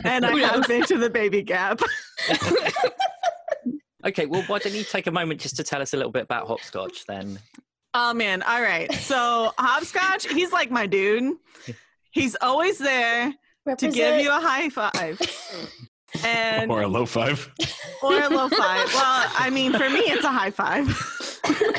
and 0.04 0.25
I 0.25 0.32
oh, 0.32 0.38
have 0.38 0.68
been 0.68 0.84
to 0.86 0.98
the 0.98 1.10
baby 1.10 1.44
gap. 1.44 1.82
Okay, 4.06 4.25
well, 4.28 4.42
why 4.44 4.60
don't 4.60 4.74
you 4.74 4.86
take 4.86 5.08
a 5.08 5.12
moment 5.12 5.42
just 5.42 5.58
to 5.58 5.63
tell 5.63 5.82
us 5.82 5.94
a 5.94 5.98
little 5.98 6.12
bit 6.12 6.24
about 6.24 6.48
hopscotch 6.48 7.06
then? 7.06 7.38
Oh 7.94 8.13
man, 8.13 8.42
all 8.44 8.62
right. 8.62 8.89
So 8.94 9.51
hopscotch, 9.58 10.25
he's 10.25 10.54
like 10.54 10.72
my 10.72 10.88
dude. 10.88 11.36
He's 12.12 12.38
always 12.42 12.78
there 12.78 13.34
to 13.78 13.92
give 13.92 14.22
you 14.22 14.30
a 14.30 14.39
high 14.39 14.70
five. 14.70 15.20
And 16.24 16.72
Or 16.72 16.84
a 16.84 16.88
low 16.88 17.06
five. 17.06 17.51
or 18.01 18.22
a 18.22 18.30
low 18.30 18.48
five. 18.48 18.88
Well, 18.94 19.32
I 19.38 19.50
mean, 19.51 19.74
for 19.74 19.89
me, 19.89 20.00
it's 20.00 20.24
a 20.24 20.32
high 20.32 20.51
five. 20.51 20.88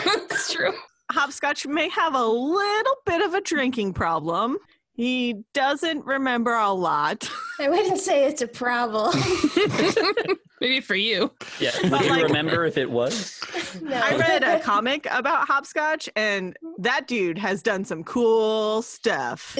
That's 0.04 0.52
true. 0.52 0.74
Hopscotch 1.10 1.66
may 1.66 1.88
have 1.88 2.14
a 2.14 2.24
little 2.24 2.96
bit 3.06 3.22
of 3.22 3.34
a 3.34 3.40
drinking 3.40 3.92
problem. 3.94 4.58
He 4.92 5.36
doesn't 5.54 6.04
remember 6.04 6.52
a 6.54 6.70
lot. 6.72 7.30
I 7.60 7.68
wouldn't 7.68 7.98
say 8.00 8.24
it's 8.26 8.42
a 8.42 8.46
problem. 8.48 9.14
Maybe 10.60 10.80
for 10.80 10.94
you. 10.94 11.32
Yeah. 11.58 11.70
But, 11.84 11.90
Would 11.92 12.00
you 12.02 12.10
like- 12.10 12.22
remember 12.24 12.66
if 12.66 12.76
it 12.76 12.90
was? 12.90 13.40
no. 13.80 13.96
I 13.96 14.16
read 14.16 14.42
a 14.42 14.60
comic 14.62 15.06
about 15.10 15.46
Hopscotch, 15.48 16.08
and 16.16 16.54
that 16.78 17.06
dude 17.06 17.38
has 17.38 17.62
done 17.62 17.84
some 17.86 18.04
cool 18.04 18.82
stuff. 18.82 19.56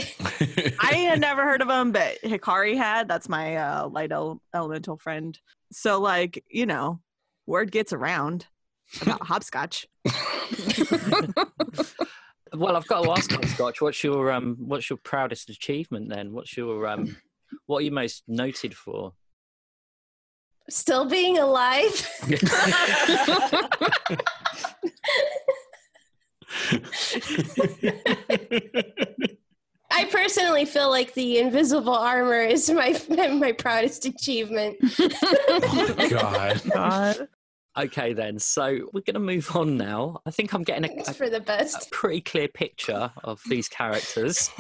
I 0.79 0.93
had 0.95 1.21
never 1.21 1.43
heard 1.43 1.63
of 1.63 1.71
him, 1.71 1.93
but 1.93 2.19
Hikari 2.23 2.77
had. 2.77 3.09
That's 3.09 3.29
my 3.31 3.57
uh, 3.57 3.89
light 3.89 4.13
el- 4.13 4.43
elemental 4.55 4.99
friend. 4.99 5.39
So, 5.73 6.01
like, 6.01 6.45
you 6.51 6.67
know, 6.67 7.01
word 7.47 7.73
gets 7.73 7.95
around 7.95 8.47
about 9.03 9.23
hopscotch. 9.27 9.87
Well, 12.53 12.77
I've 12.77 12.87
got 12.87 13.05
to 13.05 13.13
ask 13.13 13.31
hopscotch. 13.31 13.81
What's 13.81 14.03
your 14.03 14.33
um? 14.33 14.57
What's 14.59 14.91
your 14.91 14.99
proudest 15.03 15.51
achievement 15.51 16.09
then? 16.09 16.33
What's 16.33 16.57
your 16.57 16.87
um? 16.87 17.17
What 17.67 17.79
are 17.79 17.83
you 17.83 17.93
most 17.93 18.25
noted 18.27 18.75
for? 18.77 19.13
Still 20.69 21.05
being 21.05 21.39
alive. 21.39 22.09
I 29.93 30.05
personally 30.11 30.65
feel 30.65 30.91
like 30.91 31.15
the 31.15 31.39
invisible 31.39 31.95
armor 31.95 32.43
is 32.43 32.69
my 32.71 33.01
my 33.33 33.53
proudest 33.53 34.07
achievement. 34.07 34.77
oh, 34.99 36.09
God. 36.11 36.63
God. 36.73 37.29
Okay, 37.79 38.13
then. 38.13 38.39
So 38.39 38.89
we're 38.93 39.03
going 39.03 39.15
to 39.15 39.21
move 39.21 39.55
on 39.55 39.77
now. 39.77 40.21
I 40.27 40.31
think 40.31 40.53
I'm 40.53 40.63
getting 40.63 40.91
a, 40.91 41.01
It's 41.01 41.09
a, 41.09 41.15
for 41.15 41.31
the 41.31 41.39
a 41.39 41.91
pretty 41.91 42.21
clear 42.21 42.49
picture 42.49 43.13
of 43.23 43.41
these 43.49 43.69
characters. 43.69 44.51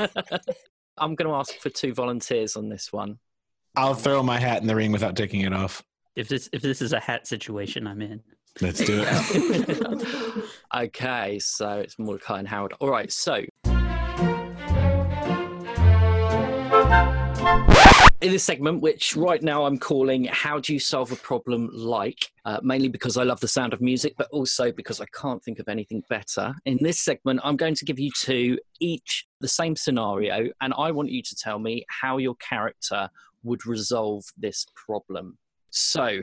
I'm 0.98 1.14
going 1.14 1.28
to 1.28 1.34
ask 1.34 1.54
for 1.54 1.70
two 1.70 1.92
volunteers 1.92 2.56
on 2.56 2.68
this 2.68 2.92
one. 2.92 3.18
I'll 3.76 3.94
throw 3.94 4.22
my 4.22 4.38
hat 4.38 4.60
in 4.60 4.66
the 4.66 4.76
ring 4.76 4.92
without 4.92 5.16
taking 5.16 5.40
it 5.42 5.52
off. 5.52 5.82
If 6.16 6.28
this 6.28 6.48
if 6.52 6.60
this 6.60 6.82
is 6.82 6.92
a 6.92 7.00
hat 7.00 7.26
situation, 7.26 7.86
I'm 7.86 8.02
in. 8.02 8.20
Let's 8.60 8.84
do 8.84 9.04
it. 9.06 10.44
okay, 10.76 11.38
so 11.38 11.78
it's 11.78 11.98
Mordecai 11.98 12.40
and 12.40 12.48
Harold. 12.48 12.74
All 12.80 12.90
right, 12.90 13.10
so. 13.12 13.44
In 18.20 18.32
this 18.32 18.44
segment, 18.44 18.82
which 18.82 19.16
right 19.16 19.42
now 19.42 19.64
I'm 19.64 19.78
calling 19.78 20.24
How 20.24 20.58
Do 20.58 20.74
You 20.74 20.78
Solve 20.78 21.10
a 21.10 21.16
Problem 21.16 21.70
Like, 21.72 22.30
uh, 22.44 22.60
mainly 22.62 22.88
because 22.88 23.16
I 23.16 23.22
love 23.22 23.40
the 23.40 23.48
sound 23.48 23.72
of 23.72 23.80
music, 23.80 24.12
but 24.18 24.28
also 24.30 24.70
because 24.70 25.00
I 25.00 25.06
can't 25.18 25.42
think 25.42 25.58
of 25.58 25.70
anything 25.70 26.02
better. 26.10 26.54
In 26.66 26.76
this 26.82 27.00
segment, 27.00 27.40
I'm 27.42 27.56
going 27.56 27.74
to 27.76 27.84
give 27.86 27.98
you 27.98 28.10
two 28.14 28.58
each 28.78 29.26
the 29.40 29.48
same 29.48 29.74
scenario, 29.74 30.50
and 30.60 30.74
I 30.76 30.90
want 30.90 31.08
you 31.08 31.22
to 31.22 31.34
tell 31.34 31.58
me 31.58 31.86
how 31.88 32.18
your 32.18 32.34
character 32.34 33.08
would 33.42 33.64
resolve 33.64 34.24
this 34.36 34.66
problem. 34.74 35.38
So, 35.70 36.20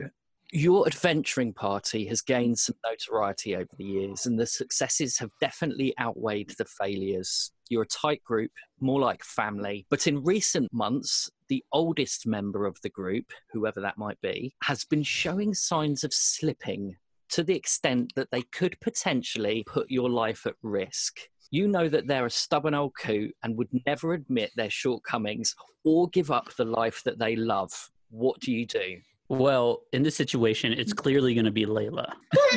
your 0.50 0.86
adventuring 0.86 1.52
party 1.52 2.06
has 2.06 2.22
mm. 2.22 2.26
gained 2.26 2.58
some 2.58 2.76
notoriety 2.88 3.54
over 3.54 3.68
the 3.76 3.84
years, 3.84 4.26
and 4.26 4.38
the 4.38 4.46
successes 4.46 5.18
have 5.18 5.30
definitely 5.40 5.94
outweighed 6.00 6.54
the 6.56 6.64
failures. 6.64 7.52
You're 7.68 7.82
a 7.82 7.86
tight 7.86 8.24
group, 8.24 8.52
more 8.80 9.00
like 9.00 9.22
family. 9.22 9.86
But 9.90 10.06
in 10.06 10.24
recent 10.24 10.72
months, 10.72 11.30
the 11.48 11.62
oldest 11.72 12.26
member 12.26 12.66
of 12.66 12.78
the 12.82 12.88
group, 12.88 13.26
whoever 13.52 13.80
that 13.80 13.98
might 13.98 14.20
be, 14.22 14.54
has 14.62 14.84
been 14.84 15.02
showing 15.02 15.54
signs 15.54 16.02
of 16.04 16.14
slipping 16.14 16.96
to 17.30 17.42
the 17.42 17.54
extent 17.54 18.12
that 18.16 18.30
they 18.30 18.42
could 18.42 18.78
potentially 18.80 19.64
put 19.66 19.90
your 19.90 20.08
life 20.08 20.46
at 20.46 20.54
risk. 20.62 21.18
You 21.50 21.68
know 21.68 21.88
that 21.88 22.06
they're 22.06 22.26
a 22.26 22.30
stubborn 22.30 22.74
old 22.74 22.92
coot 22.98 23.34
and 23.42 23.56
would 23.56 23.68
never 23.86 24.14
admit 24.14 24.50
their 24.56 24.70
shortcomings 24.70 25.54
or 25.84 26.08
give 26.08 26.30
up 26.30 26.54
the 26.54 26.64
life 26.64 27.02
that 27.04 27.18
they 27.18 27.36
love. 27.36 27.90
What 28.10 28.40
do 28.40 28.52
you 28.52 28.66
do? 28.66 28.96
Well, 29.28 29.82
in 29.92 30.02
this 30.02 30.16
situation, 30.16 30.72
it's 30.72 30.92
clearly 30.92 31.34
going 31.34 31.44
to 31.44 31.50
be 31.50 31.66
Layla. 31.66 32.12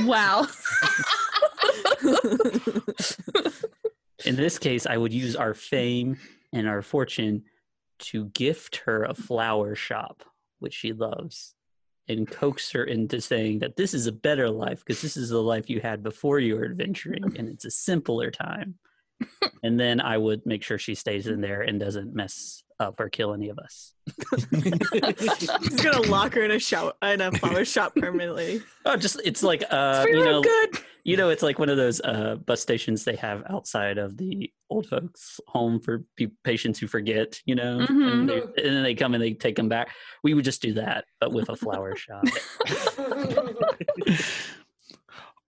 Wow. 0.06 0.48
In 4.25 4.36
this 4.36 4.60
case, 4.60 4.86
I 4.86 4.98
would 4.98 5.13
use 5.13 5.36
our 5.36 5.54
fame 5.54 6.18
and 6.54 6.68
our 6.68 6.82
fortune 6.82 7.44
to 8.00 8.25
gift 8.30 8.78
her 8.86 9.04
a 9.04 9.13
flower 9.13 9.75
shop, 9.75 10.24
which 10.60 10.74
she 10.74 10.94
loves, 10.94 11.56
and 12.08 12.30
coax 12.30 12.72
her 12.72 12.84
into 12.84 13.22
saying 13.22 13.60
that 13.60 13.75
this 13.75 13.94
is 13.94 14.08
a 14.08 14.12
better 14.12 14.50
life 14.50 14.80
because 14.80 15.01
this 15.01 15.18
is 15.18 15.30
the 15.30 15.42
life 15.42 15.70
you 15.70 15.82
had 15.82 16.04
before 16.04 16.40
you 16.40 16.56
were 16.56 16.66
adventuring 16.66 17.38
and 17.38 17.50
it's 17.50 17.66
a 17.66 17.72
simpler 17.72 18.32
time. 18.32 18.75
and 19.63 19.80
then 19.80 20.01
I 20.01 20.18
would 20.18 20.46
make 20.46 20.63
sure 20.63 20.78
she 20.78 20.96
stays 20.96 21.28
in 21.28 21.42
there 21.42 21.62
and 21.62 21.80
doesn't 21.80 22.16
mess 22.16 22.63
up 22.82 23.00
or 23.00 23.08
kill 23.10 23.34
any 23.34 23.50
of 23.50 23.60
us. 23.60 23.94
He's 24.52 25.82
gonna 25.82 26.02
lock 26.10 26.34
her 26.34 26.44
in 26.44 26.52
a 26.52 26.60
shop 26.60 26.98
in 27.04 27.22
a 27.22 27.32
flower 27.32 27.64
shop 27.64 27.94
permanently. 27.96 28.62
Oh, 28.86 28.98
just 28.98 29.22
it's 29.24 29.44
like 29.44 29.64
uh, 29.70 30.02
For 30.02 30.10
you 30.10 30.26
know, 30.26 30.42
good. 30.42 30.70
you 31.04 31.16
know, 31.16 31.30
it's 31.30 31.44
like 31.44 31.60
one 31.60 31.70
of 31.70 31.78
those 31.78 32.02
uh, 32.02 32.38
bus 32.48 32.62
stations 32.62 33.04
they 33.04 33.16
have 33.18 33.44
outside 33.48 34.00
of 34.00 34.18
the 34.18 34.52
old 34.72 34.88
folks' 34.88 35.40
home 35.48 35.80
for 35.80 36.04
pe- 36.18 36.32
patients 36.44 36.80
who 36.80 36.88
forget, 36.88 37.40
you 37.46 37.54
know, 37.54 37.78
Mhm. 37.86 38.12
and, 38.12 38.28
they- 38.30 38.42
and 38.42 38.76
then 38.76 38.82
they 38.82 38.96
come 38.96 39.14
and 39.14 39.22
they 39.24 39.34
take 39.34 39.56
them 39.56 39.70
back. 39.70 39.92
We 40.24 40.34
would 40.34 40.46
just 40.46 40.64
do 40.64 40.74
that, 40.74 41.06
but 41.20 41.32
with 41.32 41.50
a 41.50 41.56
flower 41.56 41.96
shop. 41.96 42.24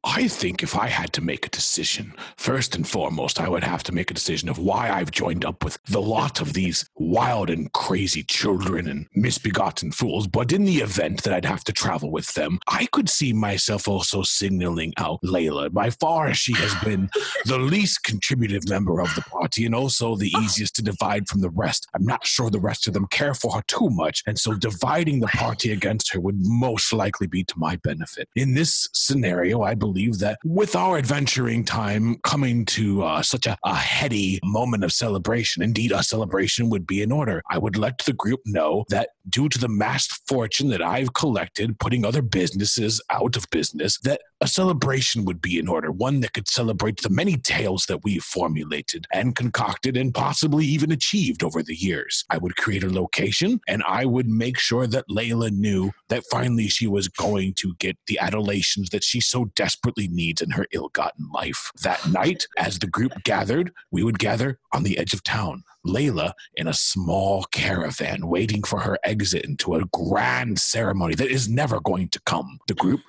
I 0.06 0.28
think 0.28 0.64
if 0.64 0.78
I 0.78 0.88
had 0.88 1.14
to 1.14 1.22
make 1.22 1.46
a 1.46 1.50
decision, 1.50 2.14
first 2.36 2.76
and 2.76 2.86
foremost, 2.86 3.40
I 3.40 3.48
would 3.48 3.64
have 3.64 3.84
to 3.84 3.94
make 3.94 4.12
a 4.12 4.14
decision 4.14 4.50
of 4.50 4.60
why 4.60 4.92
I've 4.92 5.12
joined 5.12 5.46
up 5.46 5.64
with 5.64 5.78
the 5.86 6.02
lot 6.02 6.42
of 6.42 6.52
these 6.52 6.90
wild 6.98 7.50
and 7.50 7.72
crazy 7.72 8.22
children 8.24 8.90
and 8.90 9.08
misbegotten 9.16 9.94
fools. 9.94 10.28
But 10.28 10.52
in 10.52 10.66
the 10.66 10.78
event 10.78 11.24
that 11.24 11.34
I'd 11.34 11.46
have 11.46 11.64
to 11.66 11.72
travel 11.72 12.12
with 12.12 12.34
them, 12.34 12.60
I 12.68 12.86
could 12.88 13.08
see 13.08 13.32
myself 13.32 13.88
also 13.88 14.24
signaling 14.24 14.94
out 14.98 15.22
Layla. 15.24 15.72
By 15.72 15.90
far, 15.90 16.34
she 16.34 16.54
has 16.56 16.76
been 16.84 17.10
the 17.46 17.60
least 17.60 18.04
contributive 18.04 18.68
member 18.68 19.00
of 19.00 19.16
the 19.16 19.22
party 19.22 19.66
and 19.66 19.74
also 19.74 20.18
the 20.18 20.34
ah. 20.36 20.42
easiest 20.44 20.76
to 20.76 20.84
divide 20.84 21.30
from 21.30 21.40
the 21.40 21.50
rest. 21.52 21.88
I'm 21.96 22.06
not 22.06 22.26
sure 22.26 22.50
the 22.50 22.60
rest 22.60 22.88
of 22.88 22.94
them 22.94 23.08
care 23.08 23.34
for 23.34 23.54
her 23.54 23.64
too 23.68 23.90
much, 23.90 24.22
and 24.28 24.38
so 24.38 24.54
dividing 24.54 25.22
the 25.22 25.28
party 25.28 25.72
against 25.72 26.12
her 26.12 26.20
would 26.20 26.36
most 26.40 26.92
likely 26.92 27.28
be 27.28 27.46
to 27.46 27.58
my 27.58 27.78
benefit. 27.78 28.28
In 28.36 28.54
this 28.54 28.90
scenario, 28.94 29.62
I 29.62 29.76
believe 29.76 29.93
that 29.94 30.40
with 30.44 30.76
our 30.76 30.98
adventuring 30.98 31.64
time 31.64 32.18
coming 32.24 32.66
to 32.66 33.04
uh, 33.04 33.22
such 33.22 33.46
a, 33.46 33.58
a 33.64 33.76
heady 33.76 34.40
moment 34.44 34.84
of 34.84 34.92
celebration, 34.92 35.64
indeed, 35.64 35.92
a 35.92 36.04
celebration 36.04 36.70
would 36.70 36.86
be 36.86 37.02
in 37.02 37.12
order. 37.12 37.42
I 37.50 37.58
would 37.58 37.78
let 37.78 38.00
the 38.00 38.14
group 38.14 38.42
know 38.46 38.86
that 38.90 39.10
due 39.30 39.50
to 39.50 39.60
the 39.60 39.68
massed 39.68 40.28
fortune 40.28 40.70
that 40.70 40.82
I've 40.82 41.14
collected, 41.14 41.80
putting 41.80 42.06
other 42.06 42.22
businesses 42.22 43.02
out 43.10 43.36
of 43.38 43.46
business, 43.52 44.00
that 44.00 44.22
a 44.44 44.48
celebration 44.48 45.24
would 45.24 45.42
be 45.42 45.58
in 45.58 45.70
order, 45.70 45.90
one 45.90 46.20
that 46.20 46.34
could 46.34 46.50
celebrate 46.50 47.02
the 47.02 47.10
many 47.10 47.38
tales 47.38 47.86
that 47.86 48.04
we've 48.04 48.22
formulated 48.22 49.08
and 49.14 49.38
concocted 49.38 49.96
and 49.96 50.14
possibly 50.14 50.66
even 50.66 50.92
achieved 50.92 51.46
over 51.46 51.64
the 51.64 51.76
years. 51.76 52.26
I 52.30 52.40
would 52.40 52.58
create 52.58 52.84
a 52.84 52.92
location 52.92 53.62
and 53.70 53.82
I 53.88 54.04
would 54.04 54.28
make 54.28 54.60
sure 54.60 54.86
that 54.86 55.08
Layla 55.10 55.50
knew 55.52 55.92
that 56.10 56.26
finally 56.30 56.68
she 56.68 56.88
was 56.88 57.08
going 57.08 57.54
to 57.54 57.74
get 57.76 57.98
the 58.08 58.20
adulations 58.20 58.90
that 58.90 59.06
she 59.06 59.22
so 59.22 59.46
desperately 59.56 60.10
needs 60.10 60.42
in 60.42 60.52
her 60.52 60.68
ill 60.74 60.90
gotten 60.90 61.30
life. 61.34 61.72
That 61.82 62.06
night, 62.10 62.46
as 62.58 62.78
the 62.78 62.88
group 62.88 63.14
gathered, 63.24 63.72
we 63.92 64.04
would 64.04 64.20
gather 64.20 64.60
on 64.74 64.84
the 64.84 64.98
edge 64.98 65.14
of 65.14 65.24
town. 65.24 65.64
Layla 65.88 66.34
in 66.56 66.68
a 66.68 66.74
small 66.74 67.44
caravan 67.52 68.28
waiting 68.28 68.64
for 68.64 68.80
her 68.80 68.98
exit 69.04 69.46
into 69.46 69.76
a 69.76 69.86
grand 69.86 70.60
ceremony 70.60 71.16
that 71.16 71.30
is 71.30 71.50
never 71.50 71.80
going 71.80 72.10
to 72.10 72.22
come. 72.26 72.60
The 72.68 72.74
group, 72.74 73.02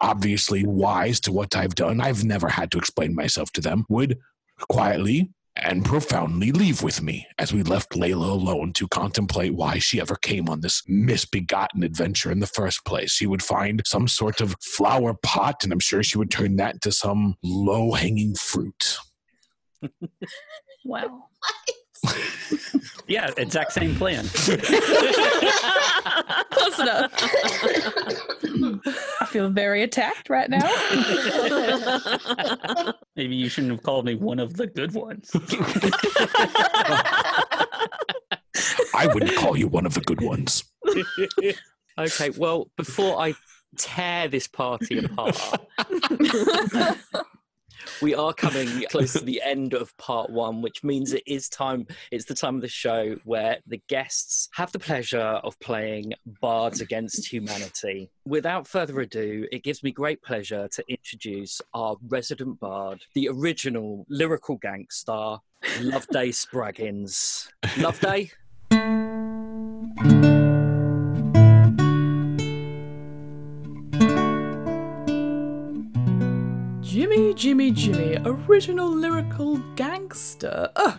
obviously 0.00 0.64
wise 0.64 1.20
to 1.20 1.32
what 1.32 1.56
I've 1.56 1.74
done, 1.74 2.00
I've 2.00 2.24
never 2.24 2.48
had 2.48 2.70
to 2.72 2.78
explain 2.78 3.14
myself 3.14 3.52
to 3.52 3.60
them, 3.60 3.84
would 3.88 4.18
quietly 4.68 5.30
and 5.56 5.84
profoundly 5.84 6.52
leave 6.52 6.82
with 6.82 7.02
me 7.02 7.26
as 7.38 7.52
we 7.52 7.62
left 7.62 7.90
Layla 7.90 8.30
alone 8.30 8.72
to 8.74 8.88
contemplate 8.88 9.54
why 9.54 9.78
she 9.78 10.00
ever 10.00 10.16
came 10.16 10.48
on 10.48 10.60
this 10.60 10.82
misbegotten 10.86 11.82
adventure 11.82 12.30
in 12.30 12.40
the 12.40 12.46
first 12.46 12.84
place. 12.84 13.12
She 13.12 13.26
would 13.26 13.42
find 13.42 13.82
some 13.84 14.08
sort 14.08 14.40
of 14.40 14.54
flower 14.62 15.14
pot, 15.22 15.64
and 15.64 15.72
I'm 15.72 15.80
sure 15.80 16.02
she 16.02 16.18
would 16.18 16.30
turn 16.30 16.56
that 16.56 16.74
into 16.74 16.92
some 16.92 17.34
low 17.42 17.92
hanging 17.92 18.34
fruit. 18.34 18.96
Wow. 20.84 21.24
Yeah, 23.10 23.30
exact 23.36 23.72
same 23.72 23.96
plan. 23.96 24.24
Close 24.28 24.60
enough. 26.78 27.10
I 29.20 29.26
feel 29.26 29.50
very 29.50 29.82
attacked 29.82 30.30
right 30.30 30.48
now. 30.48 30.62
Maybe 33.16 33.34
you 33.34 33.48
shouldn't 33.48 33.72
have 33.72 33.82
called 33.82 34.04
me 34.04 34.14
one 34.14 34.38
of 34.38 34.56
the 34.56 34.68
good 34.68 34.94
ones. 34.94 35.32
I 38.94 39.08
wouldn't 39.12 39.34
call 39.34 39.56
you 39.56 39.66
one 39.66 39.86
of 39.86 39.94
the 39.94 40.02
good 40.02 40.20
ones. 40.20 40.62
Okay, 41.98 42.30
well, 42.30 42.70
before 42.76 43.20
I 43.20 43.34
tear 43.76 44.28
this 44.28 44.46
party 44.46 45.04
apart, 45.04 45.36
we 48.02 48.14
are 48.14 48.32
coming 48.32 48.84
close 48.90 49.12
to 49.14 49.24
the 49.24 49.40
end 49.44 49.74
of 49.74 49.96
part 49.96 50.30
one, 50.30 50.62
which 50.62 50.82
means 50.82 51.12
it 51.12 51.22
is 51.26 51.48
time, 51.48 51.86
it's 52.10 52.24
the 52.24 52.34
time 52.34 52.56
of 52.56 52.62
the 52.62 52.68
show 52.68 53.16
where 53.24 53.58
the 53.66 53.80
guests 53.88 54.48
have 54.54 54.72
the 54.72 54.78
pleasure 54.78 55.18
of 55.18 55.58
playing 55.60 56.12
Bards 56.40 56.80
Against 56.80 57.30
Humanity. 57.30 58.10
Without 58.24 58.66
further 58.66 59.00
ado, 59.00 59.46
it 59.52 59.62
gives 59.62 59.82
me 59.82 59.90
great 59.90 60.22
pleasure 60.22 60.68
to 60.68 60.84
introduce 60.88 61.60
our 61.74 61.96
resident 62.08 62.60
bard, 62.60 63.02
the 63.14 63.28
original 63.28 64.06
lyrical 64.08 64.56
gangster, 64.56 65.36
Loveday 65.80 66.30
Spraggins. 66.30 67.48
Loveday? 67.76 68.30
Jimmy, 77.20 77.34
Jimmy, 77.34 77.70
Jimmy, 77.70 78.16
original 78.24 78.88
lyrical 78.88 79.58
gangster. 79.76 80.70
Ugh. 80.74 80.98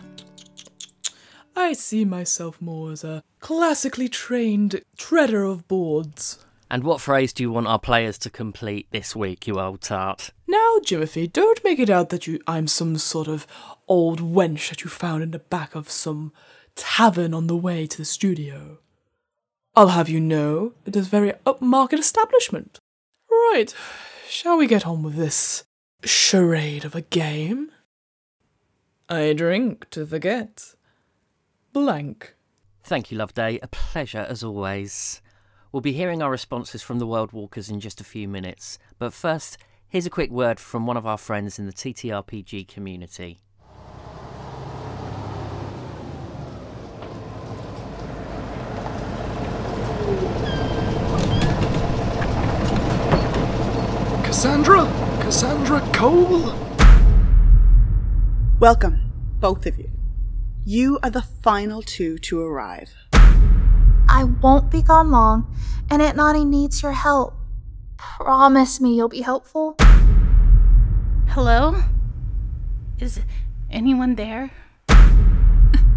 I 1.56 1.72
see 1.72 2.04
myself 2.04 2.62
more 2.62 2.92
as 2.92 3.02
a 3.02 3.24
classically 3.40 4.08
trained 4.08 4.82
treader 4.96 5.42
of 5.42 5.66
boards. 5.66 6.38
And 6.70 6.84
what 6.84 7.00
phrase 7.00 7.32
do 7.32 7.42
you 7.42 7.50
want 7.50 7.66
our 7.66 7.80
players 7.80 8.18
to 8.18 8.30
complete 8.30 8.86
this 8.92 9.16
week, 9.16 9.48
you 9.48 9.58
old 9.58 9.80
tart? 9.80 10.30
Now, 10.46 10.78
Jimothy, 10.84 11.30
don't 11.30 11.62
make 11.64 11.80
it 11.80 11.90
out 11.90 12.10
that 12.10 12.28
you 12.28 12.38
I'm 12.46 12.68
some 12.68 12.98
sort 12.98 13.26
of 13.26 13.44
old 13.88 14.20
wench 14.20 14.68
that 14.68 14.84
you 14.84 14.90
found 14.90 15.24
in 15.24 15.32
the 15.32 15.40
back 15.40 15.74
of 15.74 15.90
some 15.90 16.32
tavern 16.76 17.34
on 17.34 17.48
the 17.48 17.56
way 17.56 17.84
to 17.88 17.98
the 17.98 18.04
studio. 18.04 18.78
I'll 19.74 19.88
have 19.88 20.08
you 20.08 20.20
know 20.20 20.74
it 20.86 20.94
is 20.94 21.08
a 21.08 21.10
very 21.10 21.32
upmarket 21.44 21.98
establishment. 21.98 22.78
Right, 23.28 23.74
shall 24.28 24.56
we 24.56 24.68
get 24.68 24.86
on 24.86 25.02
with 25.02 25.16
this 25.16 25.64
charade 26.04 26.84
of 26.84 26.94
a 26.94 27.00
game? 27.00 27.70
I 29.08 29.32
drink 29.32 29.90
to 29.90 30.06
forget. 30.06 30.74
Blank. 31.72 32.34
Thank 32.82 33.10
you, 33.10 33.18
Loveday. 33.18 33.58
A 33.62 33.68
pleasure 33.68 34.26
as 34.28 34.42
always. 34.42 35.22
We'll 35.70 35.80
be 35.80 35.92
hearing 35.92 36.22
our 36.22 36.30
responses 36.30 36.82
from 36.82 36.98
the 36.98 37.06
World 37.06 37.32
Walkers 37.32 37.70
in 37.70 37.80
just 37.80 38.00
a 38.00 38.04
few 38.04 38.28
minutes, 38.28 38.78
but 38.98 39.14
first, 39.14 39.56
here's 39.88 40.04
a 40.04 40.10
quick 40.10 40.30
word 40.30 40.60
from 40.60 40.86
one 40.86 40.96
of 40.98 41.06
our 41.06 41.16
friends 41.16 41.58
in 41.58 41.66
the 41.66 41.72
TTRPG 41.72 42.68
community. 42.68 43.40
Cassandra 55.72 55.94
Cole? 55.94 56.54
Welcome, 58.60 59.10
both 59.40 59.64
of 59.64 59.78
you. 59.78 59.88
You 60.66 60.98
are 61.02 61.08
the 61.08 61.22
final 61.22 61.80
two 61.80 62.18
to 62.18 62.42
arrive. 62.42 62.92
I 64.06 64.24
won't 64.42 64.70
be 64.70 64.82
gone 64.82 65.10
long, 65.10 65.50
and 65.90 66.02
Aunt 66.02 66.18
Nani 66.18 66.44
needs 66.44 66.82
your 66.82 66.92
help. 66.92 67.34
Promise 67.96 68.82
me 68.82 68.96
you'll 68.96 69.08
be 69.08 69.22
helpful. 69.22 69.76
Hello? 71.28 71.82
Is 72.98 73.20
anyone 73.70 74.16
there? 74.16 74.50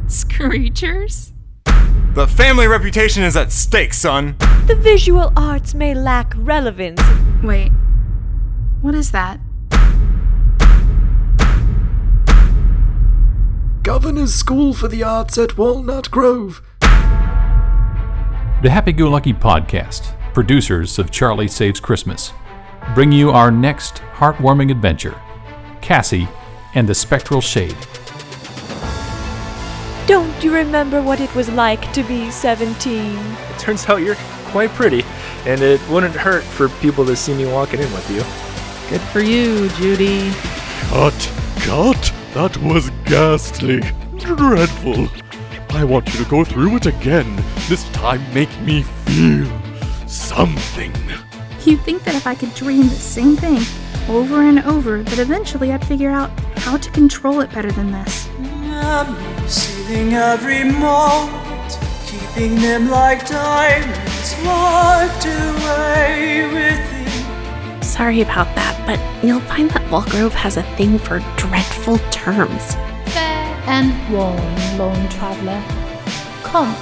Screechers? 0.08 1.34
The 2.14 2.28
family 2.28 2.68
reputation 2.68 3.24
is 3.24 3.36
at 3.36 3.52
stake, 3.52 3.94
son. 3.94 4.38
The 4.68 4.76
visual 4.76 5.34
arts 5.36 5.74
may 5.74 5.94
lack 5.94 6.34
relevance. 6.38 7.02
Wait, 7.44 7.74
what 8.82 8.96
is 8.96 9.12
that? 9.12 9.42
Governor's 13.96 14.36
School 14.36 14.74
for 14.74 14.90
the 14.90 15.04
Arts 15.04 15.38
at 15.38 15.58
Walnut 15.58 16.12
Grove. 16.12 16.62
The 16.82 18.70
Happy 18.70 18.92
Go 18.92 19.10
Lucky 19.10 19.32
Podcast, 19.32 20.14
producers 20.34 21.00
of 21.00 21.12
Charlie 21.12 21.48
Saves 21.48 21.80
Christmas, 21.80 22.34
bring 22.94 23.14
you 23.14 23.30
our 23.30 23.50
next 23.52 24.02
heartwarming 24.16 24.70
adventure 24.70 25.18
Cassie 25.80 26.28
and 26.74 26.90
the 26.90 26.94
Spectral 26.94 27.40
Shade. 27.40 27.78
Don't 30.08 30.44
you 30.44 30.54
remember 30.54 31.02
what 31.02 31.22
it 31.22 31.34
was 31.34 31.48
like 31.48 31.94
to 31.94 32.04
be 32.04 32.30
17? 32.30 33.16
It 33.16 33.60
turns 33.60 33.88
out 33.88 34.02
you're 34.02 34.18
quite 34.48 34.72
pretty, 34.72 35.06
and 35.46 35.62
it 35.62 35.80
wouldn't 35.88 36.16
hurt 36.16 36.44
for 36.44 36.68
people 36.82 37.06
to 37.06 37.16
see 37.16 37.34
me 37.34 37.46
walking 37.46 37.80
in 37.80 37.94
with 37.94 38.12
you. 38.12 38.20
Good 38.90 39.08
for 39.08 39.22
you, 39.22 39.70
Judy. 39.70 40.34
Cut, 40.90 41.32
cut. 41.62 42.25
That 42.36 42.58
was 42.58 42.90
ghastly. 43.06 43.80
Dreadful. 44.18 45.08
I 45.70 45.86
want 45.86 46.14
you 46.14 46.22
to 46.22 46.30
go 46.30 46.44
through 46.44 46.76
it 46.76 46.86
again. 46.86 47.34
This 47.70 47.90
time 47.92 48.22
make 48.34 48.52
me 48.60 48.84
feel 49.06 49.48
something. 50.06 50.92
You'd 51.64 51.80
think 51.84 52.04
that 52.04 52.14
if 52.14 52.28
I 52.28 52.36
could 52.36 52.54
dream 52.54 52.90
the 52.90 52.96
same 52.96 53.38
thing 53.38 53.62
over 54.10 54.42
and 54.42 54.60
over, 54.66 55.02
that 55.02 55.20
eventually 55.20 55.72
I'd 55.72 55.88
figure 55.88 56.10
out 56.10 56.30
how 56.58 56.76
to 56.76 56.92
control 56.92 57.40
it 57.40 57.54
better 57.54 57.72
than 57.72 57.94
this. 57.94 58.28
I'm 58.68 59.16
seizing 59.48 60.14
every 60.14 60.66
moment, 60.66 61.80
keeping 62.06 62.56
them 62.56 62.90
like 62.90 63.26
diamonds 63.30 64.44
locked 64.44 65.26
away 65.26 66.50
within. 66.54 66.95
Sorry 67.96 68.20
about 68.20 68.54
that, 68.56 68.76
but 68.86 69.00
you'll 69.24 69.40
find 69.40 69.70
that 69.72 69.90
Walgrove 69.90 70.34
has 70.34 70.58
a 70.58 70.64
thing 70.76 71.00
for 71.00 71.20
dreadful 71.38 71.98
terms. 72.12 72.76
Fair 73.14 73.48
and 73.68 73.96
warm, 74.12 74.38
lone 74.78 75.08
traveler. 75.08 75.64
Come, 76.44 76.76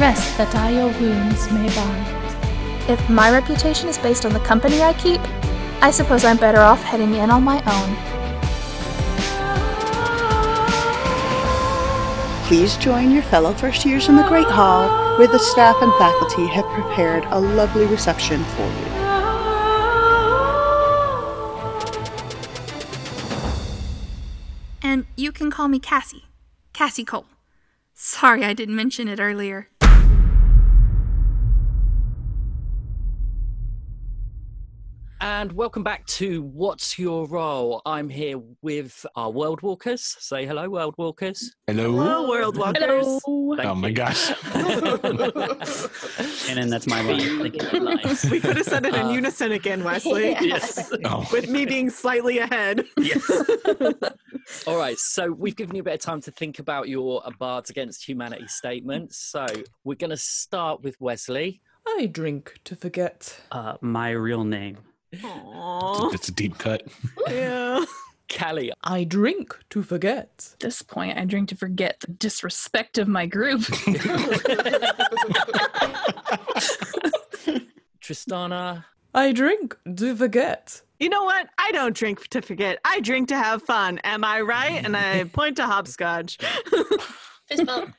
rest 0.00 0.38
that 0.38 0.54
I 0.54 0.70
your 0.70 0.88
wounds 0.98 1.52
may 1.52 1.68
bind. 1.76 2.90
If 2.90 3.06
my 3.10 3.30
reputation 3.30 3.90
is 3.90 3.98
based 3.98 4.24
on 4.24 4.32
the 4.32 4.40
company 4.40 4.80
I 4.80 4.94
keep, 4.94 5.20
I 5.82 5.90
suppose 5.90 6.24
I'm 6.24 6.38
better 6.38 6.60
off 6.60 6.82
heading 6.82 7.12
in 7.12 7.30
on 7.30 7.44
my 7.44 7.58
own. 7.66 7.96
Please 12.46 12.78
join 12.78 13.10
your 13.10 13.24
fellow 13.24 13.52
first 13.52 13.84
years 13.84 14.08
in 14.08 14.16
the 14.16 14.26
Great 14.26 14.48
Hall, 14.48 14.88
where 15.18 15.28
the 15.28 15.38
staff 15.38 15.76
and 15.82 15.92
faculty 15.98 16.46
have 16.46 16.64
prepared 16.68 17.26
a 17.26 17.38
lovely 17.38 17.84
reception 17.84 18.42
for 18.42 18.66
you. 18.66 19.05
And 24.96 25.04
you 25.14 25.30
can 25.30 25.50
call 25.50 25.68
me 25.68 25.78
Cassie. 25.78 26.24
Cassie 26.72 27.04
Cole. 27.04 27.26
Sorry 27.92 28.42
I 28.46 28.54
didn't 28.54 28.76
mention 28.76 29.08
it 29.08 29.20
earlier. 29.20 29.68
And 35.26 35.50
welcome 35.54 35.82
back 35.82 36.06
to 36.06 36.42
What's 36.42 37.00
Your 37.00 37.26
Role? 37.26 37.82
I'm 37.84 38.08
here 38.08 38.40
with 38.62 39.04
our 39.16 39.28
World 39.28 39.60
Walkers. 39.60 40.14
Say 40.20 40.46
hello, 40.46 40.68
World 40.70 40.94
Walkers. 40.98 41.52
Hello. 41.66 41.90
Hello, 41.90 42.28
World 42.28 42.56
Walkers. 42.56 43.20
Hello. 43.24 43.56
Oh 43.58 43.74
my 43.74 43.90
gosh. 43.90 44.30
And 46.48 46.56
then 46.56 46.70
that's 46.70 46.86
my 46.86 47.00
line. 47.00 47.50
Thank 47.50 47.60
you. 47.60 48.30
We 48.30 48.38
could 48.38 48.56
have 48.56 48.66
said 48.66 48.86
it 48.86 48.94
in 48.94 49.06
Uh, 49.06 49.10
unison 49.10 49.50
again, 49.50 49.82
Wesley. 49.82 50.36
Yes. 50.40 50.92
Oh. 51.04 51.28
With 51.32 51.50
me 51.50 51.66
being 51.66 51.90
slightly 51.90 52.38
ahead. 52.38 52.84
Yes. 52.96 53.28
All 54.68 54.78
right, 54.78 54.96
so 54.96 55.32
we've 55.32 55.56
given 55.56 55.74
you 55.74 55.80
a 55.80 55.84
bit 55.84 55.94
of 55.94 56.00
time 56.00 56.20
to 56.20 56.30
think 56.30 56.60
about 56.60 56.88
your 56.88 57.20
A 57.24 57.32
Bards 57.32 57.68
Against 57.68 58.08
Humanity 58.08 58.46
statements. 58.46 59.18
So 59.18 59.44
we're 59.82 59.96
going 59.96 60.10
to 60.10 60.16
start 60.16 60.84
with 60.84 60.94
Wesley. 61.00 61.62
I 61.84 62.06
drink 62.06 62.60
to 62.62 62.76
forget. 62.76 63.40
Uh, 63.50 63.74
my 63.80 64.10
real 64.10 64.44
name. 64.44 64.78
Aww. 65.14 66.14
It's 66.14 66.28
a 66.28 66.32
deep 66.32 66.58
cut. 66.58 66.86
Yeah. 67.28 67.84
Callie. 68.28 68.72
I 68.82 69.04
drink 69.04 69.56
to 69.70 69.82
forget. 69.84 70.50
At 70.54 70.60
this 70.60 70.82
point, 70.82 71.16
I 71.16 71.24
drink 71.24 71.48
to 71.50 71.56
forget 71.56 72.00
the 72.00 72.08
disrespect 72.08 72.98
of 72.98 73.06
my 73.06 73.26
group. 73.26 73.60
Tristana. 78.00 78.84
I 79.14 79.32
drink 79.32 79.76
to 79.96 80.16
forget. 80.16 80.82
You 80.98 81.08
know 81.08 81.24
what? 81.24 81.48
I 81.58 81.72
don't 81.72 81.94
drink 81.94 82.26
to 82.28 82.42
forget. 82.42 82.78
I 82.84 83.00
drink 83.00 83.28
to 83.28 83.36
have 83.36 83.62
fun. 83.62 83.98
Am 84.04 84.24
I 84.24 84.40
right? 84.40 84.84
And 84.84 84.96
I 84.96 85.24
point 85.32 85.56
to 85.58 85.66
hopscotch. 85.66 86.38
Fist 87.46 87.64
bump. 87.64 87.94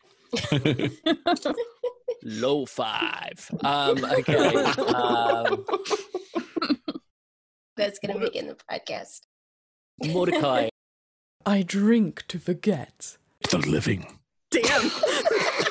Low 2.24 2.66
five. 2.66 3.50
Um, 3.64 4.04
okay. 4.04 4.56
Um, 4.56 5.66
That's 7.78 8.00
gonna 8.00 8.20
make 8.20 8.36
it 8.36 8.40
in 8.40 8.48
the 8.48 8.56
podcast. 8.70 9.22
Mordecai. 10.04 10.70
I 11.46 11.62
drink 11.64 12.26
to 12.28 12.40
forget. 12.40 13.18
The 13.50 13.60
living. 13.60 14.18
Damn. 14.52 14.92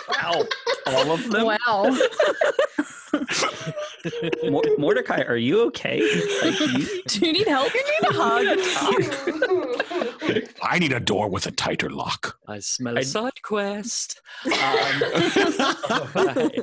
Wow. 0.08 0.44
All 0.86 1.12
of 1.12 1.30
them? 1.30 1.44
wow. 1.46 1.96
Mor- 4.50 4.64
Mordecai, 4.78 5.22
are 5.22 5.36
you 5.36 5.62
okay? 5.66 6.00
Like, 6.42 6.58
you, 6.60 7.02
Do 7.06 7.26
you 7.26 7.32
need 7.32 7.46
help? 7.46 7.72
You 7.74 7.84
need 7.84 8.10
a 8.10 8.12
hug. 8.12 8.58
I 10.62 10.78
need 10.78 10.92
a 10.92 11.00
door 11.00 11.28
with 11.28 11.46
a 11.46 11.50
tighter 11.52 11.90
lock. 11.90 12.38
I 12.48 12.58
smell 12.60 12.98
a 12.98 13.04
side 13.04 13.40
quest. 13.42 14.20
Um, 14.46 14.52
right. 16.14 16.58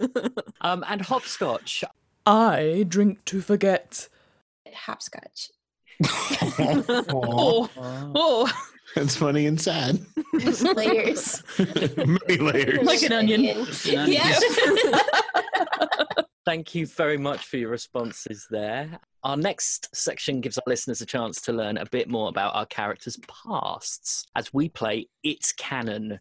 um, 0.61 0.83
and 0.87 1.01
hopscotch. 1.01 1.83
I 2.25 2.85
drink 2.87 3.23
to 3.25 3.39
forget. 3.41 4.09
Hopscotch. 4.73 5.49
Oh. 7.09 7.69
Oh. 7.77 8.51
That's 8.95 9.15
funny 9.15 9.47
and 9.47 9.59
sad. 9.59 9.99
Layers. 10.75 11.41
Many 11.57 12.37
layers. 12.37 12.85
Like 12.85 13.01
an 13.03 13.13
onion. 13.13 13.65
Yeah. 13.85 14.39
Thank 16.45 16.75
you 16.75 16.85
very 16.85 17.17
much 17.17 17.45
for 17.45 17.57
your 17.57 17.69
responses 17.69 18.45
there. 18.49 18.99
Our 19.23 19.37
next 19.37 19.95
section 19.95 20.41
gives 20.41 20.57
our 20.57 20.63
listeners 20.67 20.99
a 21.01 21.05
chance 21.05 21.39
to 21.43 21.53
learn 21.53 21.77
a 21.77 21.85
bit 21.85 22.09
more 22.09 22.27
about 22.27 22.53
our 22.55 22.65
characters' 22.65 23.17
pasts 23.27 24.25
as 24.35 24.53
we 24.53 24.67
play 24.67 25.07
It's 25.23 25.53
Canon. 25.53 26.19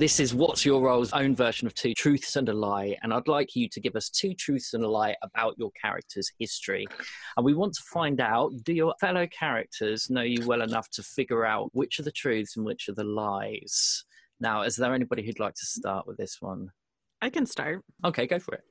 This 0.00 0.18
is 0.18 0.32
What's 0.32 0.64
Your 0.64 0.80
Role's 0.80 1.12
own 1.12 1.36
version 1.36 1.66
of 1.66 1.74
Two 1.74 1.92
Truths 1.92 2.36
and 2.36 2.48
a 2.48 2.54
Lie, 2.54 2.96
and 3.02 3.12
I'd 3.12 3.28
like 3.28 3.54
you 3.54 3.68
to 3.68 3.80
give 3.80 3.96
us 3.96 4.08
two 4.08 4.32
truths 4.32 4.72
and 4.72 4.82
a 4.82 4.88
lie 4.88 5.14
about 5.20 5.58
your 5.58 5.70
character's 5.72 6.32
history. 6.38 6.86
And 7.36 7.44
we 7.44 7.52
want 7.52 7.74
to 7.74 7.82
find 7.82 8.18
out 8.18 8.50
do 8.64 8.72
your 8.72 8.94
fellow 8.98 9.26
characters 9.26 10.08
know 10.08 10.22
you 10.22 10.46
well 10.46 10.62
enough 10.62 10.88
to 10.92 11.02
figure 11.02 11.44
out 11.44 11.68
which 11.74 12.00
are 12.00 12.02
the 12.02 12.10
truths 12.10 12.56
and 12.56 12.64
which 12.64 12.88
are 12.88 12.94
the 12.94 13.04
lies? 13.04 14.06
Now, 14.40 14.62
is 14.62 14.74
there 14.74 14.94
anybody 14.94 15.22
who'd 15.22 15.38
like 15.38 15.56
to 15.56 15.66
start 15.66 16.06
with 16.06 16.16
this 16.16 16.38
one? 16.40 16.70
I 17.20 17.28
can 17.28 17.44
start. 17.44 17.84
Okay, 18.02 18.26
go 18.26 18.38
for 18.38 18.54
it. 18.54 18.64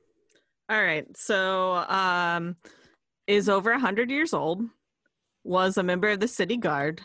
All 0.68 0.82
right. 0.82 1.06
So, 1.16 1.74
um, 1.76 2.56
is 3.28 3.48
over 3.48 3.70
100 3.70 4.10
years 4.10 4.34
old, 4.34 4.62
was 5.44 5.78
a 5.78 5.84
member 5.84 6.08
of 6.08 6.18
the 6.18 6.26
city 6.26 6.56
guard, 6.56 7.02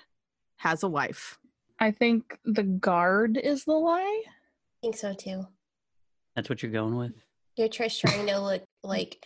has 0.58 0.82
a 0.82 0.90
wife. 0.90 1.38
I 1.80 1.92
think 1.92 2.38
the 2.46 2.64
guard 2.64 3.38
is 3.38 3.66
the 3.66 3.74
lie. 3.74 4.24
I 4.26 4.32
think 4.82 4.96
so 4.98 5.14
too. 5.14 5.46
that's 6.36 6.50
what 6.50 6.64
you're 6.64 6.72
going 6.72 6.96
with? 6.96 7.14
You're 7.58 7.70
just 7.70 8.02
trying 8.02 8.28
to 8.28 8.40
look 8.40 8.64
like 8.84 9.24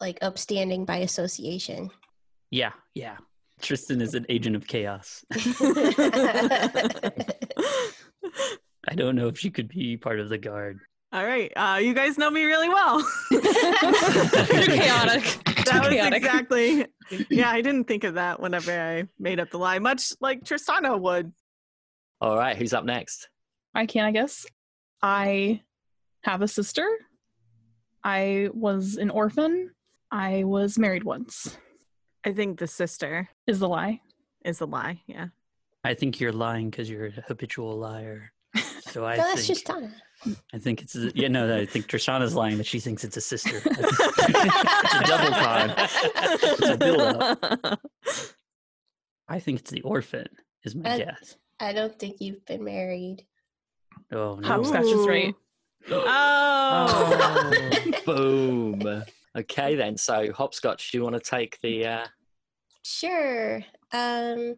like 0.00 0.18
upstanding 0.22 0.84
by 0.84 0.98
association. 0.98 1.90
Yeah, 2.50 2.72
yeah. 2.94 3.16
Tristan 3.62 4.00
is 4.02 4.14
an 4.14 4.26
agent 4.28 4.56
of 4.56 4.66
chaos. 4.66 5.24
I 8.88 8.94
don't 8.94 9.16
know 9.16 9.28
if 9.28 9.38
she 9.38 9.50
could 9.50 9.68
be 9.68 9.96
part 9.96 10.20
of 10.20 10.28
the 10.28 10.38
guard. 10.38 10.78
All 11.12 11.24
right. 11.24 11.52
Uh, 11.56 11.78
you 11.82 11.94
guys 11.94 12.18
know 12.18 12.30
me 12.30 12.44
really 12.44 12.68
well. 12.68 12.98
You're 13.30 13.40
chaotic. 13.40 15.22
that 15.64 15.80
was 15.80 15.88
chaotic. 15.88 16.16
exactly. 16.18 16.86
Yeah, 17.30 17.50
I 17.50 17.62
didn't 17.62 17.84
think 17.84 18.04
of 18.04 18.14
that 18.14 18.40
whenever 18.40 18.72
I 18.72 19.04
made 19.18 19.40
up 19.40 19.50
the 19.50 19.58
lie, 19.58 19.78
much 19.78 20.12
like 20.20 20.44
Tristana 20.44 21.00
would. 21.00 21.32
All 22.20 22.36
right, 22.36 22.56
who's 22.56 22.72
up 22.72 22.84
next? 22.84 23.28
I 23.74 23.86
can, 23.86 24.04
I 24.04 24.10
guess. 24.10 24.46
I 25.02 25.60
have 26.24 26.42
a 26.42 26.48
sister. 26.48 26.86
I 28.02 28.48
was 28.54 28.96
an 28.96 29.10
orphan. 29.10 29.70
I 30.10 30.44
was 30.44 30.78
married 30.78 31.04
once. 31.04 31.58
I 32.24 32.32
think 32.32 32.58
the 32.58 32.66
sister 32.66 33.28
Is 33.46 33.58
the 33.58 33.68
lie. 33.68 34.00
is 34.44 34.58
the 34.58 34.66
lie. 34.66 35.00
Yeah. 35.06 35.26
I 35.84 35.94
think 35.94 36.18
you're 36.20 36.32
lying 36.32 36.70
because 36.70 36.88
you're 36.90 37.06
a 37.06 37.10
habitual 37.28 37.76
liar. 37.78 38.32
So 38.90 39.04
I 39.04 39.16
no, 39.16 39.22
that's 39.22 39.34
think 39.46 39.46
just 39.48 39.66
Donna. 39.66 39.92
I 40.52 40.58
think 40.58 40.82
it's 40.82 40.96
a, 40.96 41.12
yeah 41.14 41.28
no 41.28 41.54
I 41.56 41.66
think 41.66 41.86
Tristana's 41.86 42.34
lying 42.34 42.56
that 42.56 42.66
she 42.66 42.80
thinks 42.80 43.04
it's 43.04 43.16
a 43.16 43.20
sister. 43.20 43.60
it's 43.64 44.94
a 44.94 45.04
double 45.04 45.30
con. 45.32 45.74
It's 45.76 46.68
a 46.68 46.76
build 46.76 47.00
up. 47.00 47.80
I 49.28 49.38
think 49.40 49.60
it's 49.60 49.70
the 49.70 49.82
orphan 49.82 50.26
is 50.64 50.74
my 50.74 50.90
Uh, 50.90 50.98
guess. 50.98 51.36
I 51.60 51.72
don't 51.72 51.98
think 51.98 52.20
you've 52.20 52.44
been 52.46 52.64
married. 52.64 53.24
Oh 54.12 54.36
no! 54.36 54.46
Hopscotch 54.46 54.84
is 54.84 55.06
right. 55.06 55.34
Oh. 55.88 57.92
Boom. 58.06 59.04
Okay, 59.36 59.76
then. 59.76 59.96
So, 59.96 60.32
Hopscotch, 60.32 60.90
do 60.90 60.98
you 60.98 61.04
want 61.04 61.14
to 61.14 61.20
take 61.20 61.60
the. 61.60 61.86
Uh... 61.86 62.06
Sure. 62.82 63.62
Um, 63.92 64.56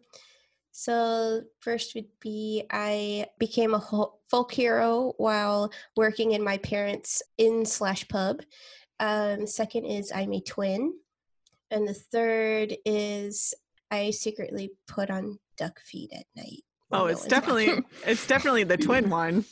so 0.71 1.41
first 1.59 1.93
would 1.95 2.07
be 2.21 2.63
I 2.71 3.27
became 3.37 3.73
a 3.73 4.07
folk 4.29 4.51
hero 4.51 5.13
while 5.17 5.71
working 5.97 6.31
in 6.31 6.43
my 6.43 6.57
parents' 6.57 7.21
inn 7.37 7.65
slash 7.65 8.07
pub. 8.07 8.41
Um, 8.99 9.45
second 9.45 9.85
is 9.85 10.11
I'm 10.13 10.33
a 10.33 10.41
twin, 10.41 10.93
and 11.69 11.87
the 11.87 11.93
third 11.93 12.77
is 12.85 13.53
I 13.91 14.11
secretly 14.11 14.71
put 14.87 15.09
on 15.09 15.39
duck 15.57 15.81
feet 15.81 16.11
at 16.13 16.25
night. 16.35 16.63
When 16.89 17.01
Oh, 17.01 17.05
it's 17.05 17.25
definitely 17.27 17.83
it's 18.05 18.25
definitely 18.27 18.63
the 18.63 18.77
twin 18.77 19.09
one. 19.09 19.45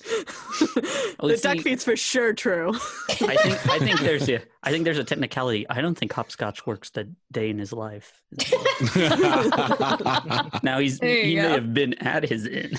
Well, 1.20 1.30
the 1.30 1.38
see- 1.38 1.42
duck 1.44 1.60
feet's 1.60 1.84
for 1.84 1.96
sure 1.96 2.34
true. 2.34 2.74
I 3.10 3.36
think 3.38 3.68
I 3.70 3.80
think 3.80 4.00
there's 4.02 4.28
a 4.30 4.42
I 4.64 4.72
think 4.72 4.84
there's 4.86 4.98
a 4.98 5.04
technicality. 5.04 5.66
I 5.70 5.82
don't 5.82 5.96
think 5.98 6.12
hopscotch 6.14 6.66
works 6.66 6.90
that 6.92 7.08
day 7.32 7.50
in 7.50 7.58
his 7.60 7.72
life. 7.72 8.22
now 10.64 10.80
he's 10.80 11.00
There 11.00 11.10
you 11.10 11.24
he 11.24 11.36
may 11.36 11.42
have 11.52 11.74
been 11.74 11.94
at 11.96 12.24
his 12.28 12.46
inn. 12.46 12.72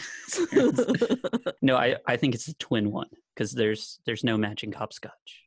no, 1.62 1.76
I 1.76 1.96
I 2.06 2.16
think 2.16 2.34
it's 2.34 2.48
a 2.48 2.54
twin 2.54 2.90
one 2.90 3.08
because 3.34 3.52
there's 3.52 4.00
there's 4.06 4.24
no 4.24 4.36
matching 4.36 4.72
hopscotch. 4.72 5.44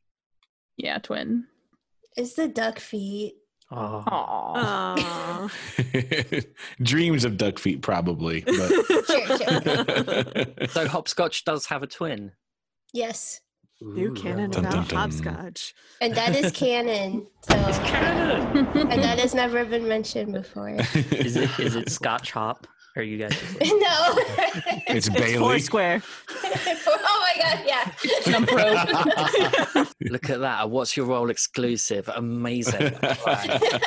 Yeah, 0.76 0.98
twin. 0.98 1.46
Is 2.16 2.34
the 2.34 2.48
duck 2.48 2.78
feet? 2.78 3.34
Oh, 3.74 4.04
Aw. 4.06 5.48
Dreams 6.82 7.24
of 7.24 7.36
duck 7.36 7.58
feet, 7.58 7.82
probably. 7.82 8.42
But 8.42 8.54
Sure, 9.06 9.38
sure. 9.38 10.68
So, 10.68 10.86
Hopscotch 10.88 11.44
does 11.44 11.66
have 11.66 11.82
a 11.82 11.86
twin. 11.86 12.32
Yes, 12.92 13.40
New 13.80 14.12
canon 14.12 14.50
Dun, 14.50 14.64
about 14.66 14.74
dun, 14.74 14.86
dun. 14.88 14.96
hopscotch. 14.98 15.74
and 16.00 16.14
that 16.14 16.36
is 16.36 16.52
canon. 16.52 17.26
So, 17.48 17.54
and 17.56 19.02
that 19.02 19.18
has 19.18 19.34
never 19.34 19.64
been 19.64 19.88
mentioned 19.88 20.32
before. 20.34 20.68
is 20.94 21.36
it 21.36 21.50
is 21.58 21.74
it 21.74 21.90
Scotch 21.90 22.30
hop? 22.30 22.66
Are 22.96 23.02
you 23.02 23.18
guys? 23.18 23.30
no. 23.60 23.64
it's 24.86 25.06
It's 25.06 25.08
Bailey. 25.08 25.38
Foursquare. 25.38 26.02
oh 26.44 27.34
my 27.36 27.42
god! 27.42 27.60
Yeah. 27.66 27.90
Jump 28.24 28.50
rope. 28.52 29.88
Look 30.02 30.28
at 30.28 30.40
that. 30.40 30.68
What's 30.68 30.96
your 30.96 31.06
role 31.06 31.30
exclusive? 31.30 32.08
Amazing. 32.14 32.94
Right. 33.02 33.82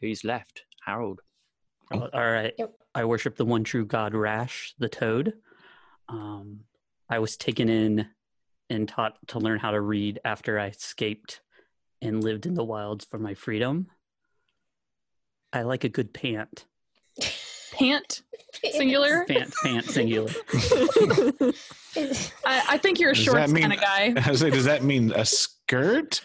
Who's 0.00 0.24
left? 0.24 0.64
Harold. 0.84 1.20
Oh, 1.92 2.08
all 2.12 2.30
right. 2.30 2.54
Yep. 2.58 2.72
I 2.94 3.04
worship 3.04 3.36
the 3.36 3.44
one 3.44 3.64
true 3.64 3.84
God, 3.84 4.14
Rash, 4.14 4.74
the 4.78 4.88
toad. 4.88 5.34
Um, 6.08 6.60
I 7.10 7.18
was 7.18 7.36
taken 7.36 7.68
in 7.68 8.06
and 8.70 8.88
taught 8.88 9.18
to 9.28 9.38
learn 9.38 9.58
how 9.58 9.72
to 9.72 9.80
read 9.80 10.20
after 10.24 10.58
I 10.58 10.68
escaped 10.68 11.40
and 12.00 12.24
lived 12.24 12.46
in 12.46 12.54
the 12.54 12.64
wilds 12.64 13.04
for 13.04 13.18
my 13.18 13.34
freedom. 13.34 13.88
I 15.52 15.62
like 15.62 15.84
a 15.84 15.88
good 15.88 16.12
pant. 16.12 16.64
Pant 17.76 18.22
singular. 18.72 19.24
Pant, 19.26 19.52
pant 19.62 19.84
singular. 19.86 20.30
I, 22.44 22.62
I 22.70 22.78
think 22.78 22.98
you're 23.00 23.10
a 23.10 23.14
Does 23.14 23.24
shorts 23.24 23.52
mean- 23.52 23.62
kind 23.62 23.72
of 23.72 23.80
guy. 23.80 24.14
I 24.24 24.30
was 24.30 24.42
like, 24.42 24.52
does 24.52 24.64
that 24.64 24.82
mean 24.82 25.12
a 25.14 25.24
skirt 25.24 26.20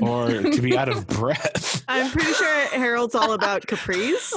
or 0.00 0.28
to 0.42 0.60
be 0.62 0.76
out 0.76 0.88
of 0.88 1.06
breath? 1.18 1.84
I'm 1.88 2.10
pretty 2.10 2.32
sure 2.32 2.60
Harold's 2.68 3.14
all 3.14 3.32
about 3.32 3.62
capris. 3.66 4.32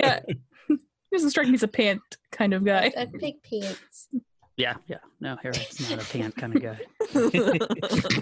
yeah. 0.00 0.20
He 0.68 0.76
doesn't 1.12 1.30
strike 1.30 1.48
me 1.48 1.54
as 1.54 1.62
a 1.62 1.68
pant 1.68 2.00
kind 2.32 2.52
of 2.54 2.64
guy. 2.64 2.92
I 2.96 3.06
pick 3.06 3.42
pants. 3.42 4.08
Yeah, 4.56 4.74
yeah. 4.86 4.98
No, 5.20 5.36
Harold's 5.42 5.90
not 5.90 6.02
a 6.02 6.12
pant 6.12 6.36
kind 6.36 6.56
of 6.56 6.62
guy. 6.62 6.78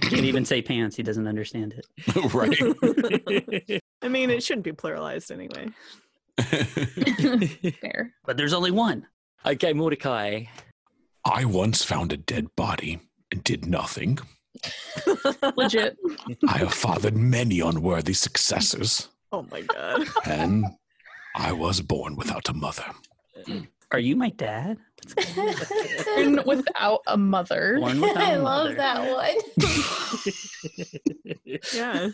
Can't 0.00 0.24
even 0.24 0.44
say 0.44 0.62
pants. 0.62 0.96
He 0.96 1.02
doesn't 1.02 1.26
understand 1.26 1.74
it. 1.74 1.86
right. 2.34 3.80
I 4.02 4.08
mean, 4.08 4.30
it 4.30 4.42
shouldn't 4.42 4.64
be 4.64 4.72
pluralized 4.72 5.30
anyway. 5.30 5.68
Fair. 7.80 8.14
But 8.24 8.36
there's 8.36 8.52
only 8.52 8.70
one. 8.70 9.06
Okay, 9.44 9.72
Mordecai. 9.72 10.44
I 11.24 11.44
once 11.44 11.84
found 11.84 12.12
a 12.12 12.16
dead 12.16 12.46
body 12.56 13.00
and 13.30 13.42
did 13.44 13.66
nothing. 13.66 14.18
Legit. 15.56 15.96
I 16.48 16.58
have 16.58 16.74
fathered 16.74 17.16
many 17.16 17.60
unworthy 17.60 18.12
successors, 18.12 19.08
Oh 19.32 19.46
my 19.50 19.62
god. 19.62 20.06
and 20.26 20.64
I 21.36 21.52
was 21.52 21.80
born 21.80 22.16
without 22.16 22.48
a 22.48 22.52
mother. 22.54 22.84
Are 23.90 23.98
you 23.98 24.14
my 24.16 24.30
dad? 24.30 24.78
And 26.16 26.44
without 26.44 27.00
a 27.06 27.16
mother. 27.16 27.78
Born 27.80 28.00
without 28.00 28.16
I 28.18 28.32
a 28.34 28.42
love 28.42 28.64
mother. 28.76 28.76
that 28.76 29.12
one. 29.12 29.36
Yeah. 31.74 32.10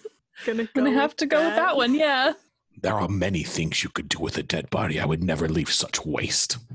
Gonna, 0.46 0.64
go 0.64 0.70
Gonna 0.74 0.92
have 0.92 1.16
to 1.16 1.26
go 1.26 1.44
with 1.44 1.56
that 1.56 1.76
one, 1.76 1.94
yeah. 1.94 2.32
There 2.80 2.94
are 2.94 3.02
oh. 3.02 3.08
many 3.08 3.42
things 3.42 3.82
you 3.82 3.90
could 3.90 4.08
do 4.08 4.18
with 4.18 4.38
a 4.38 4.42
dead 4.42 4.70
body. 4.70 5.00
I 5.00 5.06
would 5.06 5.22
never 5.22 5.48
leave 5.48 5.72
such 5.72 6.04
waste. 6.04 6.58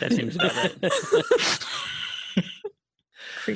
That 0.00 0.12
seems 0.12 0.34
about 0.34 0.54
right. 0.56 1.64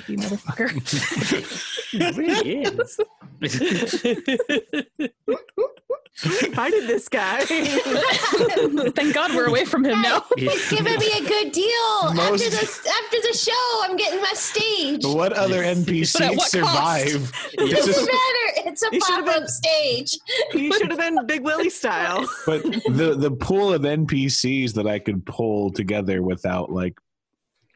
Creepy 0.00 0.16
motherfucker. 0.16 1.78
It 1.94 2.16
really 2.16 2.62
is. 2.62 2.98
Invited 6.46 6.86
this 6.86 7.06
guy. 7.08 7.40
Thank 7.44 9.12
God 9.14 9.34
we're 9.34 9.46
away 9.48 9.64
from 9.66 9.84
him 9.84 10.00
now. 10.00 10.24
It's 10.38 10.70
giving 10.70 10.98
me 10.98 11.12
a 11.18 11.22
good 11.28 11.52
deal. 11.52 12.14
Most- 12.14 12.44
After 12.44 12.48
the 12.50 12.62
after 12.88 13.20
the 13.30 13.34
show, 13.36 13.80
I'm 13.82 13.96
getting 13.96 14.22
my 14.22 14.32
stage. 14.32 15.04
What 15.04 15.34
other 15.34 15.62
But 15.62 15.76
NPCs 15.78 16.40
survive? 16.40 17.08
It 17.08 17.30
It's 17.60 17.72
doesn't 17.74 17.94
just- 17.94 18.06
matter. 18.06 18.46
It's 18.70 18.82
a 18.82 18.90
pop 19.00 19.26
up 19.28 19.46
stage. 19.48 20.16
you 20.54 20.72
should 20.78 20.88
have 20.90 20.98
been 20.98 21.18
Big 21.26 21.42
Willie 21.44 21.68
style. 21.68 22.26
but 22.46 22.62
the 22.62 23.16
the 23.18 23.32
pool 23.32 23.70
of 23.74 23.82
NPCs 23.82 24.72
that 24.74 24.86
I 24.86 24.98
could 24.98 25.26
pull 25.26 25.70
together 25.72 26.22
without 26.22 26.72
like 26.72 26.94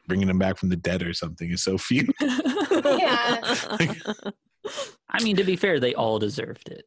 bringing 0.07 0.27
them 0.27 0.39
back 0.39 0.57
from 0.57 0.69
the 0.69 0.75
dead 0.75 1.03
or 1.03 1.13
something 1.13 1.51
is 1.51 1.63
so 1.63 1.77
few. 1.77 2.07
Yeah. 2.71 3.55
I 5.09 5.23
mean, 5.23 5.37
to 5.37 5.45
be 5.45 5.55
fair, 5.55 5.79
they 5.79 5.95
all 5.95 6.19
deserved 6.19 6.67
it. 6.69 6.83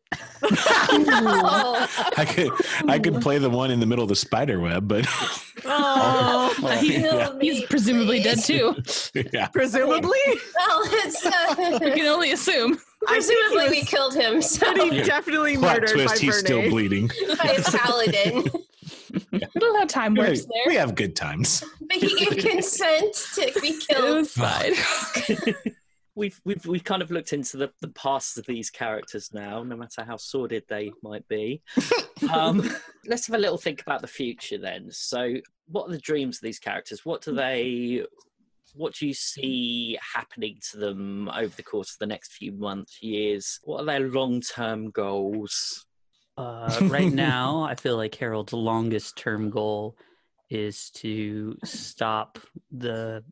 No. 0.93 1.87
I 2.19 2.25
could 2.29 2.51
I 2.89 2.99
could 2.99 3.23
play 3.23 3.39
the 3.39 3.49
one 3.49 3.71
in 3.71 3.81
the 3.81 3.87
middle 3.87 4.03
of 4.03 4.09
the 4.11 4.17
spider 4.17 4.61
web, 4.61 4.87
but 4.87 5.07
Oh, 5.65 6.55
He- 6.81 6.91
Kill 6.99 7.35
me, 7.37 7.55
he's 7.55 7.67
presumably 7.67 8.23
dead 8.23 8.43
too. 8.43 8.77
yeah. 9.33 9.47
presumably. 9.49 10.19
Well, 10.57 10.81
it's 10.85 11.25
uh, 11.25 11.79
We 11.83 11.93
can 11.93 12.07
only 12.07 12.33
assume. 12.33 12.79
presumably 13.07 13.71
we 13.71 13.83
killed 13.83 14.15
him. 14.15 14.43
So 14.43 14.67
But 14.75 14.83
he 14.91 14.99
Yeah. 14.99 15.05
definitely 15.05 15.57
Plot 15.57 15.81
murdered 15.81 15.91
twist, 15.95 16.15
by 16.17 16.21
he's 16.21 16.37
still 16.39 16.69
bleeding. 16.69 17.09
by 17.43 17.57
a 17.59 17.63
paladin, 17.63 18.45
We 19.55 19.61
don't 19.61 19.79
have 19.79 19.88
time 19.88 20.14
We, 20.14 20.21
works 20.21 20.47
we 20.66 20.73
there. 20.75 20.81
have 20.81 20.95
good 20.95 21.14
times. 21.16 21.62
but 21.81 21.97
he 21.97 22.25
gave 22.25 22.38
consent 22.38 23.14
to 23.35 23.61
be 23.61 23.69
It 23.81 23.87
killed. 23.88 24.16
was 24.16 24.33
fine. 24.33 24.75
We've, 26.16 26.38
we've 26.45 26.66
we've 26.66 26.85
kind 26.85 27.01
of 27.03 27.11
looked 27.12 27.33
into 27.33 27.57
the, 27.57 27.71
the 27.81 27.88
past 27.88 28.37
of 28.37 28.45
these 28.45 28.69
characters 28.69 29.31
now, 29.33 29.62
no 29.62 29.77
matter 29.77 30.03
how 30.05 30.16
sordid 30.16 30.64
they 30.69 30.90
might 31.03 31.27
be. 31.29 31.62
Um, 32.33 32.69
let's 33.07 33.27
have 33.29 33.37
a 33.37 33.38
little 33.38 33.57
think 33.57 33.81
about 33.81 34.03
the 34.03 34.09
future 34.09 34.59
then. 34.59 34.88
So, 34.90 35.35
what 35.69 35.88
are 35.88 35.93
the 35.93 35.99
dreams 35.99 36.37
of 36.38 36.43
these 36.43 36.59
characters? 36.59 37.07
What 37.07 37.23
do 37.23 37.33
they? 37.33 38.05
What 38.75 38.95
do 38.95 39.07
you 39.07 39.14
see 39.14 39.99
happening 40.14 40.59
to 40.73 40.79
them 40.79 41.29
over 41.31 41.55
the 41.57 41.62
course 41.62 41.93
of 41.93 41.99
the 42.01 42.07
next 42.07 42.33
few 42.33 42.53
months, 42.53 42.99
years? 43.03 43.61
What 43.62 43.81
are 43.83 43.87
their 43.87 44.01
long 44.11 44.40
term 44.43 44.90
goals? 44.90 45.87
Uh, 46.40 46.79
right 46.88 47.12
now, 47.12 47.62
I 47.64 47.74
feel 47.74 47.96
like 47.96 48.14
Harold's 48.14 48.55
longest 48.55 49.16
term 49.16 49.50
goal 49.50 49.96
is 50.48 50.90
to 50.90 51.57
stop 51.64 52.38
the 52.72 53.22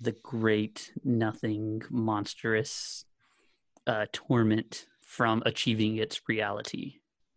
the 0.00 0.12
great 0.22 0.92
nothing 1.04 1.82
monstrous 1.90 3.04
uh, 3.86 4.06
torment 4.12 4.86
from 5.02 5.42
achieving 5.44 5.98
its 5.98 6.22
reality, 6.28 6.94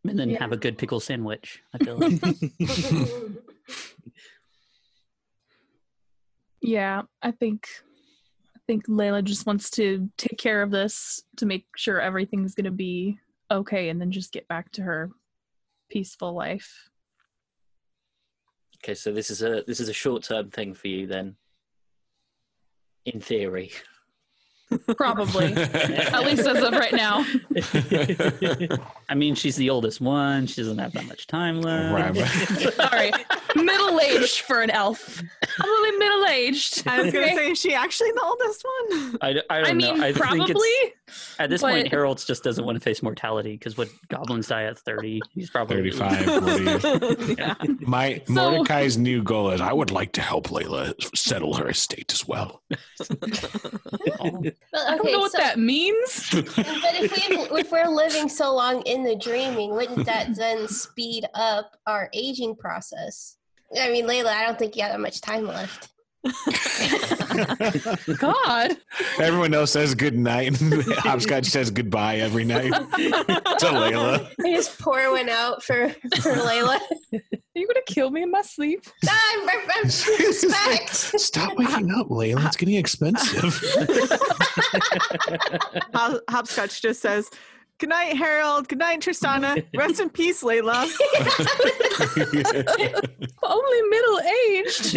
and 0.07 0.17
then 0.17 0.29
have 0.35 0.53
a 0.53 0.57
good 0.57 0.77
pickle 0.77 0.99
sandwich. 0.99 1.61
I 1.73 1.83
feel 1.83 1.97
like. 1.97 2.21
Yeah, 6.61 7.03
I 7.21 7.31
think 7.31 7.67
I 8.55 8.59
think 8.67 8.87
Layla 8.87 9.23
just 9.23 9.45
wants 9.45 9.69
to 9.71 10.09
take 10.17 10.37
care 10.37 10.61
of 10.61 10.71
this 10.71 11.23
to 11.37 11.45
make 11.45 11.65
sure 11.77 12.01
everything's 12.01 12.53
gonna 12.53 12.69
be 12.69 13.17
okay 13.51 13.89
and 13.89 13.99
then 13.99 14.11
just 14.11 14.31
get 14.31 14.47
back 14.47 14.71
to 14.73 14.81
her 14.81 15.09
peaceful 15.89 16.33
life. 16.33 16.89
Okay, 18.83 18.93
so 18.95 19.11
this 19.11 19.29
is 19.29 19.41
a 19.41 19.63
this 19.67 19.79
is 19.79 19.89
a 19.89 19.93
short 19.93 20.23
term 20.23 20.49
thing 20.49 20.73
for 20.73 20.87
you 20.87 21.07
then. 21.07 21.35
In 23.05 23.19
theory. 23.19 23.71
Probably. 24.97 25.53
At 25.53 26.23
least 26.25 26.47
as 26.47 26.63
of 26.63 26.73
right 26.73 26.93
now. 26.93 27.25
I 29.09 29.15
mean, 29.15 29.33
she's 29.33 29.55
the 29.55 29.69
oldest 29.69 29.99
one. 29.99 30.45
She 30.45 30.61
doesn't 30.61 30.77
have 30.77 30.93
that 30.93 31.07
much 31.07 31.25
time 31.27 31.61
left. 31.61 32.17
Right, 32.17 32.73
Sorry. 32.73 33.11
Middle 33.55 33.99
aged 33.99 34.41
for 34.41 34.61
an 34.61 34.69
elf. 34.69 35.23
I'm 35.59 35.69
only 35.69 35.97
middle 35.97 36.25
aged. 36.27 36.87
I 36.87 37.01
was 37.01 37.11
gonna 37.11 37.29
say, 37.29 37.51
is 37.51 37.59
she 37.59 37.73
actually 37.73 38.11
the 38.11 38.23
oldest 38.23 38.63
one? 38.63 39.17
I 39.21 39.33
don't 39.33 39.45
I 39.49 39.73
mean, 39.73 39.97
know. 39.97 40.03
I 40.03 40.13
think 40.13 40.17
probably. 40.17 40.69
It's, 41.09 41.35
at 41.39 41.49
this 41.49 41.61
point, 41.61 41.87
Harold's 41.89 42.25
just 42.25 42.43
doesn't 42.43 42.63
want 42.65 42.75
to 42.77 42.79
face 42.79 43.01
mortality 43.03 43.53
because 43.53 43.77
what 43.77 43.89
goblins 44.07 44.47
die 44.47 44.63
at 44.65 44.77
30, 44.79 45.21
he's 45.33 45.49
probably 45.49 45.91
35, 45.91 46.25
40. 47.19 47.33
yeah. 47.37 47.55
My 47.81 48.21
So- 48.27 48.33
Mordecai's 48.33 48.97
new 48.97 49.23
goal 49.23 49.51
is 49.51 49.61
I 49.61 49.73
would 49.73 49.91
like 49.91 50.11
to 50.13 50.21
help 50.21 50.47
Layla 50.47 50.93
settle 51.17 51.53
her 51.55 51.67
estate 51.69 52.13
as 52.13 52.27
well. 52.27 52.61
Well, 54.19 54.43
I 54.87 54.95
don't 54.97 55.11
know 55.11 55.19
what 55.19 55.31
so- 55.31 55.37
that 55.39 55.57
means. 55.59 56.29
But 56.31 56.45
if 56.57 57.11
we 57.11 57.59
if 57.59 57.71
we're 57.71 57.87
living 57.87 58.29
so 58.29 58.53
long 58.53 58.81
in 58.83 59.03
the 59.03 59.15
dreaming, 59.15 59.71
wouldn't 59.71 60.05
that 60.05 60.35
then 60.35 60.67
speed 60.67 61.25
up 61.33 61.75
our 61.87 62.09
aging 62.13 62.55
process? 62.55 63.37
I 63.79 63.89
mean, 63.89 64.05
Layla, 64.07 64.27
I 64.27 64.45
don't 64.45 64.57
think 64.57 64.75
you 64.75 64.83
have 64.83 64.91
that 64.91 64.99
much 64.99 65.21
time 65.21 65.45
left. 65.45 65.89
God. 68.17 68.77
Everyone 69.19 69.53
else 69.53 69.71
says 69.71 69.95
good 69.95 70.17
night. 70.17 70.57
Hopscotch 70.97 71.45
says 71.51 71.71
goodbye 71.71 72.17
every 72.17 72.43
night 72.43 72.73
to 72.73 73.65
Layla. 73.65 74.29
I 74.43 74.53
just 74.53 74.77
pour 74.79 75.11
one 75.11 75.29
out 75.29 75.63
for 75.63 75.89
for 75.89 76.33
Layla. 76.33 76.77
Are 77.13 77.19
you 77.55 77.67
gonna 77.67 77.81
kill 77.87 78.11
me 78.11 78.23
in 78.23 78.31
my 78.31 78.41
sleep? 78.41 78.83
I'm, 79.09 79.49
I'm, 79.49 79.59
I'm 79.75 79.83
respect. 79.85 80.95
Stop 80.95 81.57
waking 81.57 81.91
up, 81.91 82.09
Layla. 82.09 82.45
It's 82.47 82.57
getting 82.57 82.75
expensive. 82.75 83.61
Hopscotch 85.93 86.81
just 86.81 87.01
says, 87.01 87.29
"Good 87.79 87.89
night, 87.89 88.17
Harold. 88.17 88.67
Good 88.67 88.79
night, 88.79 89.01
Tristana. 89.01 89.65
Rest 89.75 89.99
in 89.99 90.09
peace, 90.09 90.43
Layla." 90.43 90.83
Only 93.43 93.81
middle 93.89 94.19
aged. 94.19 94.93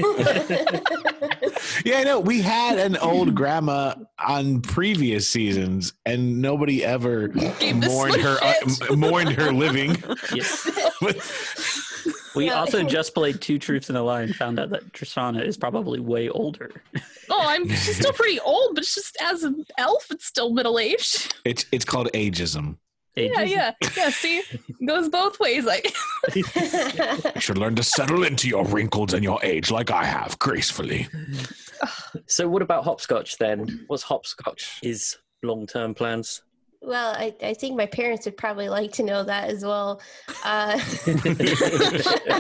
yeah, 1.86 1.98
I 1.98 2.04
know. 2.04 2.20
We 2.20 2.42
had 2.42 2.78
an 2.78 2.96
old 2.98 3.34
grandma 3.34 3.94
on 4.18 4.60
previous 4.60 5.26
seasons, 5.28 5.94
and 6.04 6.42
nobody 6.42 6.84
ever 6.84 7.28
mourned 7.74 8.20
her 8.20 8.36
uh, 8.42 8.96
mourned 8.96 9.30
her 9.30 9.52
living. 9.52 10.02
Yes. 10.34 10.68
We 12.34 12.50
also 12.50 12.82
just 12.88 13.14
played 13.14 13.40
Two 13.40 13.58
Truths 13.58 13.88
and 13.88 13.98
a 13.98 14.02
Lie 14.02 14.22
and 14.22 14.34
found 14.34 14.58
out 14.58 14.70
that 14.70 14.92
Tristana 14.92 15.44
is 15.44 15.56
probably 15.56 16.00
way 16.00 16.28
older. 16.28 16.82
Oh, 17.30 17.40
I'm 17.40 17.68
she's 17.68 17.96
still 17.96 18.12
pretty 18.12 18.40
old, 18.40 18.74
but 18.74 18.84
just 18.84 19.16
as 19.20 19.42
an 19.44 19.64
elf, 19.78 20.10
it's 20.10 20.26
still 20.26 20.52
middle 20.52 20.78
aged. 20.78 21.34
It's 21.44 21.66
it's 21.72 21.84
called 21.84 22.10
ageism. 22.12 22.76
Yeah, 23.14 23.42
yeah, 23.42 23.72
yeah. 23.94 24.08
See, 24.08 24.42
goes 24.86 25.10
both 25.10 25.38
ways. 25.38 25.66
Like, 25.66 25.94
You 26.34 26.42
should 27.38 27.58
learn 27.58 27.74
to 27.76 27.82
settle 27.82 28.24
into 28.24 28.48
your 28.48 28.64
wrinkles 28.64 29.12
and 29.12 29.22
your 29.22 29.38
age 29.44 29.70
like 29.70 29.90
I 29.90 30.04
have 30.04 30.38
gracefully. 30.38 31.08
So, 32.26 32.48
what 32.48 32.62
about 32.62 32.84
hopscotch 32.84 33.36
then? 33.36 33.84
What's 33.88 34.02
hopscotch? 34.02 34.80
Is 34.82 35.18
long 35.42 35.66
term 35.66 35.94
plans? 35.94 36.42
Well, 36.84 37.14
I, 37.16 37.34
I 37.42 37.54
think 37.54 37.76
my 37.76 37.86
parents 37.86 38.24
would 38.26 38.36
probably 38.36 38.68
like 38.68 38.92
to 38.92 39.02
know 39.02 39.22
that 39.22 39.50
as 39.50 39.64
well. 39.64 40.00
Uh, 40.44 40.78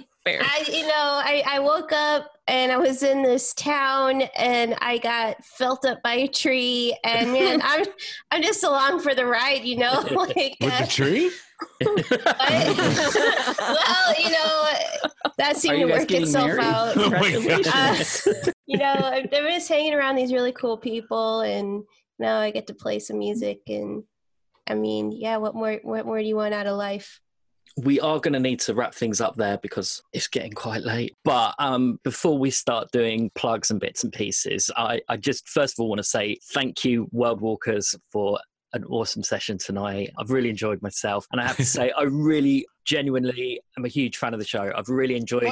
Fair. 0.24 0.40
I, 0.42 0.64
you 0.70 0.82
know, 0.82 1.20
I, 1.24 1.42
I 1.46 1.58
woke 1.60 1.92
up 1.92 2.30
and 2.46 2.70
I 2.70 2.76
was 2.76 3.02
in 3.02 3.22
this 3.22 3.54
town 3.54 4.20
and 4.36 4.74
I 4.82 4.98
got 4.98 5.42
felt 5.42 5.86
up 5.86 6.02
by 6.02 6.12
a 6.12 6.28
tree 6.28 6.94
and 7.04 7.32
man, 7.32 7.62
I'm 7.64 7.86
I'm 8.30 8.42
just 8.42 8.62
along 8.62 9.00
for 9.00 9.14
the 9.14 9.24
ride, 9.24 9.64
you 9.64 9.78
know, 9.78 10.04
like 10.14 10.56
With 10.60 10.72
uh, 10.72 10.80
the 10.82 10.86
tree? 10.86 11.30
well, 11.80 11.96
you 14.18 14.30
know, 14.30 14.72
that 15.38 15.56
seemed 15.56 15.78
to 15.78 15.86
work 15.86 16.10
itself 16.10 16.48
married? 16.48 16.64
out. 16.64 16.92
Oh 16.96 17.10
my 17.10 17.62
Uh, 17.72 18.04
you 18.66 18.76
know, 18.76 18.92
I'm 18.92 19.26
I'm 19.32 19.52
just 19.52 19.68
hanging 19.68 19.94
around 19.94 20.16
these 20.16 20.34
really 20.34 20.52
cool 20.52 20.76
people, 20.76 21.40
and 21.40 21.82
now 22.20 22.38
I 22.38 22.50
get 22.50 22.68
to 22.68 22.74
play 22.74 22.98
some 22.98 23.18
music. 23.18 23.60
And 23.66 24.04
I 24.66 24.74
mean, 24.74 25.10
yeah, 25.12 25.38
what 25.38 25.54
more? 25.54 25.80
What 25.82 26.06
more 26.06 26.18
do 26.18 26.24
you 26.24 26.36
want 26.36 26.54
out 26.54 26.66
of 26.66 26.76
life? 26.76 27.20
we 27.76 28.00
are 28.00 28.20
going 28.20 28.32
to 28.32 28.40
need 28.40 28.60
to 28.60 28.74
wrap 28.74 28.94
things 28.94 29.20
up 29.20 29.36
there 29.36 29.58
because 29.58 30.02
it's 30.12 30.28
getting 30.28 30.52
quite 30.52 30.82
late. 30.82 31.16
But 31.24 31.54
um, 31.58 31.98
before 32.02 32.38
we 32.38 32.50
start 32.50 32.90
doing 32.92 33.30
plugs 33.34 33.70
and 33.70 33.80
bits 33.80 34.04
and 34.04 34.12
pieces, 34.12 34.70
I, 34.76 35.00
I 35.08 35.16
just 35.16 35.48
first 35.48 35.74
of 35.74 35.82
all 35.82 35.88
want 35.88 35.98
to 35.98 36.04
say 36.04 36.38
thank 36.52 36.84
you, 36.84 37.08
World 37.12 37.40
Walkers, 37.40 37.94
for 38.10 38.38
an 38.72 38.84
awesome 38.84 39.22
session 39.22 39.58
tonight. 39.58 40.10
I've 40.18 40.30
really 40.30 40.50
enjoyed 40.50 40.82
myself, 40.82 41.26
and 41.32 41.40
I 41.40 41.46
have 41.46 41.56
to 41.56 41.64
say, 41.64 41.90
I 41.98 42.02
really 42.02 42.66
genuinely 42.84 43.60
am 43.76 43.84
a 43.84 43.88
huge 43.88 44.16
fan 44.16 44.32
of 44.34 44.40
the 44.40 44.46
show. 44.46 44.72
I've 44.76 44.88
really 44.88 45.16
enjoyed 45.16 45.42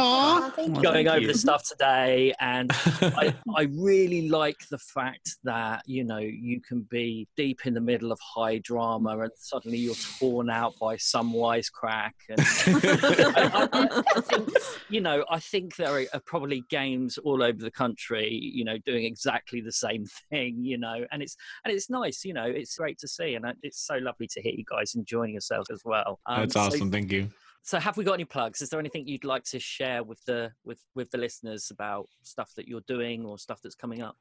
thank 0.57 0.77
you. 0.77 0.83
going 0.83 1.09
over 1.09 1.21
you. 1.21 1.27
the 1.29 1.35
stuff 1.39 1.63
today 1.69 2.33
and 2.41 2.71
I, 2.73 3.35
I 3.57 3.63
really 3.73 4.29
like 4.29 4.57
the 4.71 4.79
fact 4.79 5.37
that 5.45 5.83
you 5.87 6.05
know 6.05 6.19
you 6.19 6.61
can 6.61 6.83
be 6.91 7.29
deep 7.37 7.67
in 7.67 7.75
the 7.75 7.81
middle 7.81 8.11
of 8.13 8.19
high 8.21 8.59
drama 8.59 9.19
and 9.19 9.31
suddenly 9.37 9.79
you're 9.79 9.95
torn 10.19 10.51
out 10.51 10.75
by 10.81 10.97
some 10.97 11.33
wisecrack 11.33 12.13
and 12.29 12.41
I, 12.41 13.69
I- 13.73 14.03
I 14.17 14.21
think 14.21 14.49
you 14.89 15.01
know 15.01 15.25
I 15.31 15.39
think 15.39 15.77
there 15.77 15.91
are, 15.91 16.05
are 16.15 16.21
probably 16.25 16.65
games 16.71 17.19
all 17.19 17.43
over 17.43 17.59
the 17.59 17.71
country 17.71 18.33
you 18.33 18.65
know 18.65 18.79
doing 18.87 19.05
exactly 19.05 19.61
the 19.61 19.73
same 19.73 20.05
thing 20.31 20.65
you 20.65 20.79
know 20.79 21.05
and 21.13 21.23
it's 21.23 21.37
and 21.65 21.73
it's 21.73 21.89
nice 21.91 22.25
you 22.25 22.33
know 22.35 22.45
it's 22.45 22.77
great 22.77 22.99
to 22.99 23.09
see 23.09 23.35
and 23.35 23.45
it's 23.63 23.87
so 23.87 23.97
lovely 23.97 24.27
to 24.29 24.41
hear 24.43 24.53
you 24.55 24.65
guys 24.69 24.95
enjoying 24.95 25.33
yourselves 25.33 25.71
as 25.71 25.83
well 25.85 26.19
Um, 26.27 26.41
That's 26.41 26.55
so- 26.55 26.61
awesome. 26.61 26.91
Thank 26.91 27.13
you. 27.13 27.28
So 27.63 27.79
have 27.79 27.97
we 27.97 28.05
got 28.05 28.15
any 28.15 28.25
plugs 28.25 28.63
is 28.63 28.71
there 28.71 28.81
anything 28.81 29.07
you'd 29.07 29.25
like 29.25 29.45
to 29.45 29.59
share 29.59 30.03
with 30.03 30.25
the 30.25 30.53
with 30.65 30.81
with 30.95 31.11
the 31.11 31.19
listeners 31.19 31.71
about 31.71 32.07
stuff 32.23 32.53
that 32.57 32.67
you're 32.67 32.83
doing 32.87 33.25
or 33.27 33.39
stuff 33.39 33.61
that's 33.63 33.75
coming 33.75 34.03
up 34.03 34.17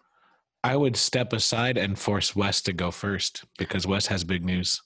I 0.63 0.75
would 0.75 0.97
step 0.97 1.33
aside 1.33 1.77
and 1.77 1.97
force 1.97 2.35
Wes 2.35 2.61
to 2.63 2.73
go 2.73 2.91
first 2.91 3.45
because 3.57 3.87
Wes 3.87 4.07
has 4.07 4.23
big 4.23 4.43
news. 4.43 4.81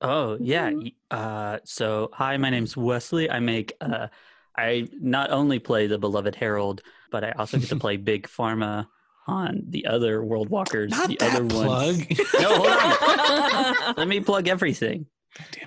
Oh 0.00 0.38
yeah. 0.40 0.70
Uh, 1.10 1.58
so 1.64 2.10
hi, 2.12 2.36
my 2.36 2.50
name's 2.50 2.76
Wesley. 2.76 3.30
I 3.30 3.40
make. 3.40 3.72
Uh, 3.80 4.08
I 4.56 4.88
not 4.98 5.30
only 5.30 5.58
play 5.58 5.86
the 5.86 5.98
beloved 5.98 6.34
Harold, 6.34 6.80
but 7.10 7.24
I 7.24 7.32
also 7.32 7.58
get 7.58 7.68
to 7.68 7.76
play 7.76 7.96
Big 7.96 8.26
Pharma 8.26 8.86
on 9.26 9.62
the 9.68 9.86
other 9.86 10.24
World 10.24 10.48
Walkers. 10.48 10.90
Not 10.90 11.08
the 11.08 11.16
that 11.20 11.34
other 11.34 11.46
plug. 11.46 11.66
ones. 11.66 12.06
No, 12.40 12.56
hold 12.56 12.68
on. 12.68 13.94
Let 13.96 14.08
me 14.08 14.20
plug 14.20 14.48
everything. 14.48 15.06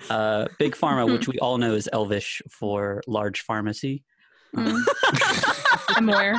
Uh, 0.09 0.47
Big 0.57 0.75
Pharma, 0.75 1.11
which 1.11 1.27
we 1.27 1.37
all 1.41 1.57
know 1.57 1.73
is 1.73 1.89
Elvish 1.91 2.41
for 2.49 3.01
large 3.07 3.41
pharmacy. 3.41 4.03
Mm. 4.55 4.81
I'm 5.89 6.09
aware. 6.09 6.35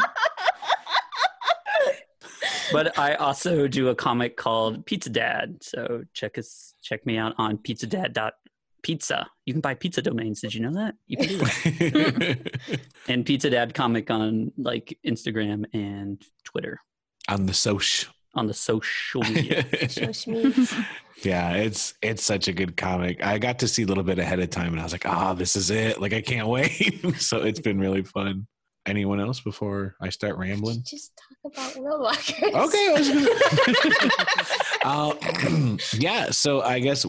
But 2.72 2.98
I 2.98 3.14
also 3.14 3.66
do 3.66 3.88
a 3.88 3.94
comic 3.94 4.36
called 4.36 4.86
Pizza 4.86 5.10
Dad. 5.10 5.58
So 5.62 6.04
check 6.14 6.38
us, 6.38 6.74
check 6.82 7.04
me 7.04 7.18
out 7.18 7.34
on 7.36 7.58
pizzadad.pizza. 7.58 9.26
You 9.44 9.52
can 9.54 9.60
buy 9.60 9.74
pizza 9.74 10.02
domains. 10.02 10.40
Did 10.40 10.54
you 10.54 10.60
know 10.60 10.74
that? 10.74 10.94
You 11.08 11.16
can 11.16 11.28
do 11.28 11.38
that. 11.38 12.80
and 13.08 13.26
Pizza 13.26 13.50
Dad 13.50 13.74
comic 13.74 14.10
on 14.10 14.52
like 14.56 14.96
Instagram 15.04 15.64
and 15.74 16.22
Twitter 16.44 16.80
On 17.28 17.46
the 17.46 17.54
social. 17.54 18.12
on 18.34 18.46
the 18.46 18.54
social 18.54 19.22
media. 19.22 19.64
Shosh 19.64 20.26
me. 20.28 20.86
Yeah, 21.22 21.52
it's 21.52 21.94
it's 22.02 22.24
such 22.24 22.48
a 22.48 22.52
good 22.52 22.76
comic. 22.76 23.22
I 23.24 23.38
got 23.38 23.58
to 23.60 23.68
see 23.68 23.82
a 23.82 23.86
little 23.86 24.04
bit 24.04 24.18
ahead 24.18 24.40
of 24.40 24.50
time, 24.50 24.72
and 24.72 24.80
I 24.80 24.84
was 24.84 24.92
like, 24.92 25.06
"Ah, 25.06 25.34
this 25.34 25.54
is 25.56 25.70
it! 25.70 26.00
Like, 26.00 26.12
I 26.12 26.20
can't 26.22 26.48
wait." 26.56 27.20
so 27.20 27.42
it's 27.42 27.60
been 27.60 27.78
really 27.78 28.02
fun. 28.02 28.46
Anyone 28.86 29.20
else 29.20 29.40
before 29.40 29.94
I 30.00 30.08
start 30.08 30.38
rambling? 30.38 30.82
Just 30.86 31.12
talk 31.44 31.52
about 31.52 31.76
World 31.82 32.00
Walkers. 32.00 32.42
Okay, 32.42 32.88
I 32.88 32.94
was 32.96 33.08
gonna- 33.10 34.10
uh, 34.84 35.76
yeah, 36.00 36.30
so 36.30 36.62
I 36.62 36.80
guess 36.80 37.04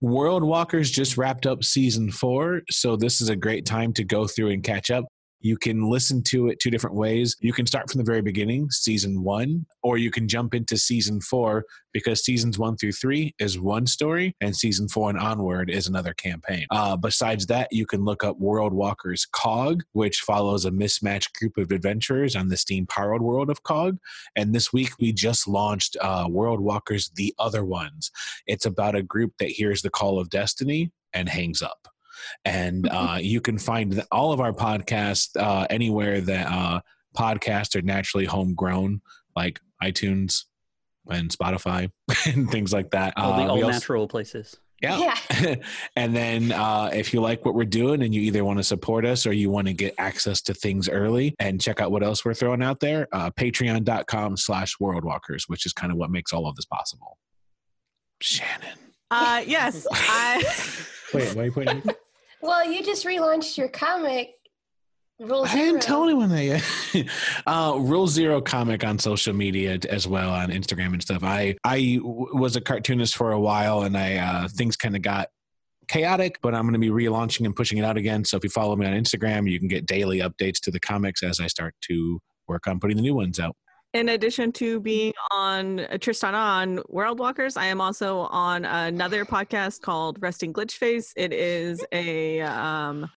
World 0.00 0.42
Walkers 0.42 0.90
just 0.90 1.18
wrapped 1.18 1.46
up 1.46 1.62
season 1.62 2.10
four, 2.10 2.62
so 2.70 2.96
this 2.96 3.20
is 3.20 3.28
a 3.28 3.36
great 3.36 3.66
time 3.66 3.92
to 3.94 4.04
go 4.04 4.26
through 4.26 4.50
and 4.50 4.62
catch 4.62 4.90
up. 4.90 5.04
You 5.40 5.56
can 5.56 5.88
listen 5.88 6.22
to 6.24 6.48
it 6.48 6.60
two 6.60 6.70
different 6.70 6.96
ways. 6.96 7.36
You 7.40 7.52
can 7.52 7.66
start 7.66 7.90
from 7.90 7.98
the 7.98 8.04
very 8.04 8.22
beginning, 8.22 8.70
season 8.70 9.22
one, 9.22 9.66
or 9.82 9.98
you 9.98 10.10
can 10.10 10.28
jump 10.28 10.54
into 10.54 10.76
season 10.76 11.20
four 11.20 11.64
because 11.92 12.24
seasons 12.24 12.58
one 12.58 12.76
through 12.76 12.92
three 12.92 13.34
is 13.38 13.58
one 13.58 13.86
story, 13.86 14.36
and 14.40 14.54
season 14.54 14.88
four 14.88 15.10
and 15.10 15.18
onward 15.18 15.70
is 15.70 15.86
another 15.86 16.14
campaign. 16.14 16.66
Uh, 16.70 16.96
besides 16.96 17.46
that, 17.46 17.68
you 17.72 17.86
can 17.86 18.04
look 18.04 18.22
up 18.22 18.38
World 18.38 18.72
Walkers 18.72 19.26
Cog, 19.32 19.82
which 19.92 20.20
follows 20.20 20.64
a 20.64 20.70
mismatched 20.70 21.34
group 21.34 21.56
of 21.56 21.72
adventurers 21.72 22.36
on 22.36 22.48
the 22.48 22.56
steam 22.56 22.86
powered 22.86 23.22
world 23.22 23.50
of 23.50 23.62
Cog. 23.62 23.98
And 24.36 24.54
this 24.54 24.72
week 24.72 24.90
we 25.00 25.12
just 25.12 25.48
launched 25.48 25.96
uh, 26.00 26.26
World 26.28 26.60
Walkers 26.60 27.10
The 27.14 27.34
Other 27.38 27.64
Ones. 27.64 28.10
It's 28.46 28.66
about 28.66 28.94
a 28.94 29.02
group 29.02 29.32
that 29.38 29.48
hears 29.50 29.82
the 29.82 29.90
call 29.90 30.20
of 30.20 30.30
destiny 30.30 30.92
and 31.12 31.28
hangs 31.28 31.62
up. 31.62 31.88
And 32.44 32.88
uh, 32.90 33.18
you 33.20 33.40
can 33.40 33.58
find 33.58 34.02
all 34.12 34.32
of 34.32 34.40
our 34.40 34.52
podcasts 34.52 35.30
uh, 35.38 35.66
anywhere 35.70 36.20
that 36.20 36.46
uh, 36.50 36.80
podcasts 37.16 37.76
are 37.76 37.82
naturally 37.82 38.26
homegrown, 38.26 39.00
like 39.36 39.60
iTunes 39.82 40.44
and 41.08 41.30
Spotify 41.30 41.90
and 42.26 42.50
things 42.50 42.72
like 42.72 42.90
that. 42.90 43.14
All 43.16 43.36
the 43.36 43.42
Uh, 43.44 43.48
all 43.48 43.56
we 43.56 43.62
also- 43.62 43.72
natural 43.72 44.06
places. 44.08 44.56
yeah. 44.82 45.14
and 45.96 46.16
then 46.16 46.52
uh, 46.52 46.88
if 46.92 47.12
you 47.12 47.20
like 47.20 47.44
what 47.44 47.54
we're 47.54 47.64
doing 47.66 48.02
and 48.02 48.14
you 48.14 48.22
either 48.22 48.44
want 48.46 48.58
to 48.58 48.64
support 48.64 49.04
us 49.04 49.26
or 49.26 49.32
you 49.34 49.50
want 49.50 49.66
to 49.66 49.74
get 49.74 49.94
access 49.98 50.40
to 50.40 50.54
things 50.54 50.88
early 50.88 51.34
and 51.38 51.60
check 51.60 51.82
out 51.82 51.90
what 51.92 52.02
else 52.02 52.24
we're 52.24 52.32
throwing 52.32 52.62
out 52.62 52.80
there, 52.80 53.06
uh, 53.12 53.30
patreon.com 53.30 54.38
slash 54.38 54.76
worldwalkers, 54.78 55.42
which 55.48 55.66
is 55.66 55.74
kind 55.74 55.92
of 55.92 55.98
what 55.98 56.10
makes 56.10 56.32
all 56.32 56.46
of 56.46 56.56
this 56.56 56.64
possible. 56.64 57.18
Shannon. 58.22 58.78
Uh, 59.10 59.42
yes, 59.46 59.86
I. 59.90 60.42
Wait, 61.12 61.34
why 61.34 61.42
are 61.42 61.44
you 61.46 61.52
pointing? 61.52 61.82
Well, 62.42 62.70
you 62.70 62.82
just 62.82 63.04
relaunched 63.04 63.56
your 63.56 63.68
comic. 63.68 64.34
Rule 65.18 65.44
I 65.44 65.54
didn't 65.54 65.82
tell 65.82 66.04
anyone 66.04 66.30
that 66.30 66.44
yet. 66.44 67.06
uh, 67.46 67.76
Rule 67.78 68.06
Zero 68.06 68.40
comic 68.40 68.84
on 68.84 68.98
social 68.98 69.34
media 69.34 69.78
as 69.90 70.08
well 70.08 70.30
on 70.30 70.48
Instagram 70.48 70.94
and 70.94 71.02
stuff. 71.02 71.22
I 71.22 71.56
I 71.62 71.96
w- 71.96 72.28
was 72.32 72.56
a 72.56 72.60
cartoonist 72.60 73.14
for 73.16 73.32
a 73.32 73.38
while, 73.38 73.82
and 73.82 73.98
I 73.98 74.16
uh, 74.16 74.48
things 74.48 74.78
kind 74.78 74.96
of 74.96 75.02
got 75.02 75.28
chaotic. 75.88 76.38
But 76.40 76.54
I'm 76.54 76.62
going 76.62 76.72
to 76.72 76.78
be 76.78 76.88
relaunching 76.88 77.44
and 77.44 77.54
pushing 77.54 77.76
it 77.76 77.84
out 77.84 77.98
again. 77.98 78.24
So 78.24 78.38
if 78.38 78.44
you 78.44 78.48
follow 78.48 78.74
me 78.76 78.86
on 78.86 78.94
Instagram, 78.94 79.50
you 79.50 79.58
can 79.58 79.68
get 79.68 79.84
daily 79.84 80.20
updates 80.20 80.58
to 80.60 80.70
the 80.70 80.80
comics 80.80 81.22
as 81.22 81.38
I 81.38 81.48
start 81.48 81.74
to 81.88 82.18
work 82.48 82.66
on 82.66 82.80
putting 82.80 82.96
the 82.96 83.02
new 83.02 83.14
ones 83.14 83.38
out. 83.38 83.56
In 83.92 84.10
addition 84.10 84.52
to 84.52 84.78
being 84.78 85.12
on 85.32 85.80
uh, 85.80 85.88
Tristana 85.94 86.34
on 86.34 86.80
World 86.88 87.18
Walkers, 87.18 87.56
I 87.56 87.66
am 87.66 87.80
also 87.80 88.20
on 88.20 88.64
another 88.64 89.24
podcast 89.24 89.80
called 89.80 90.18
Resting 90.22 90.52
Glitch 90.52 90.72
Face. 90.74 91.12
It 91.16 91.32
is 91.32 91.84
a 91.90 92.40
um, 92.42 93.10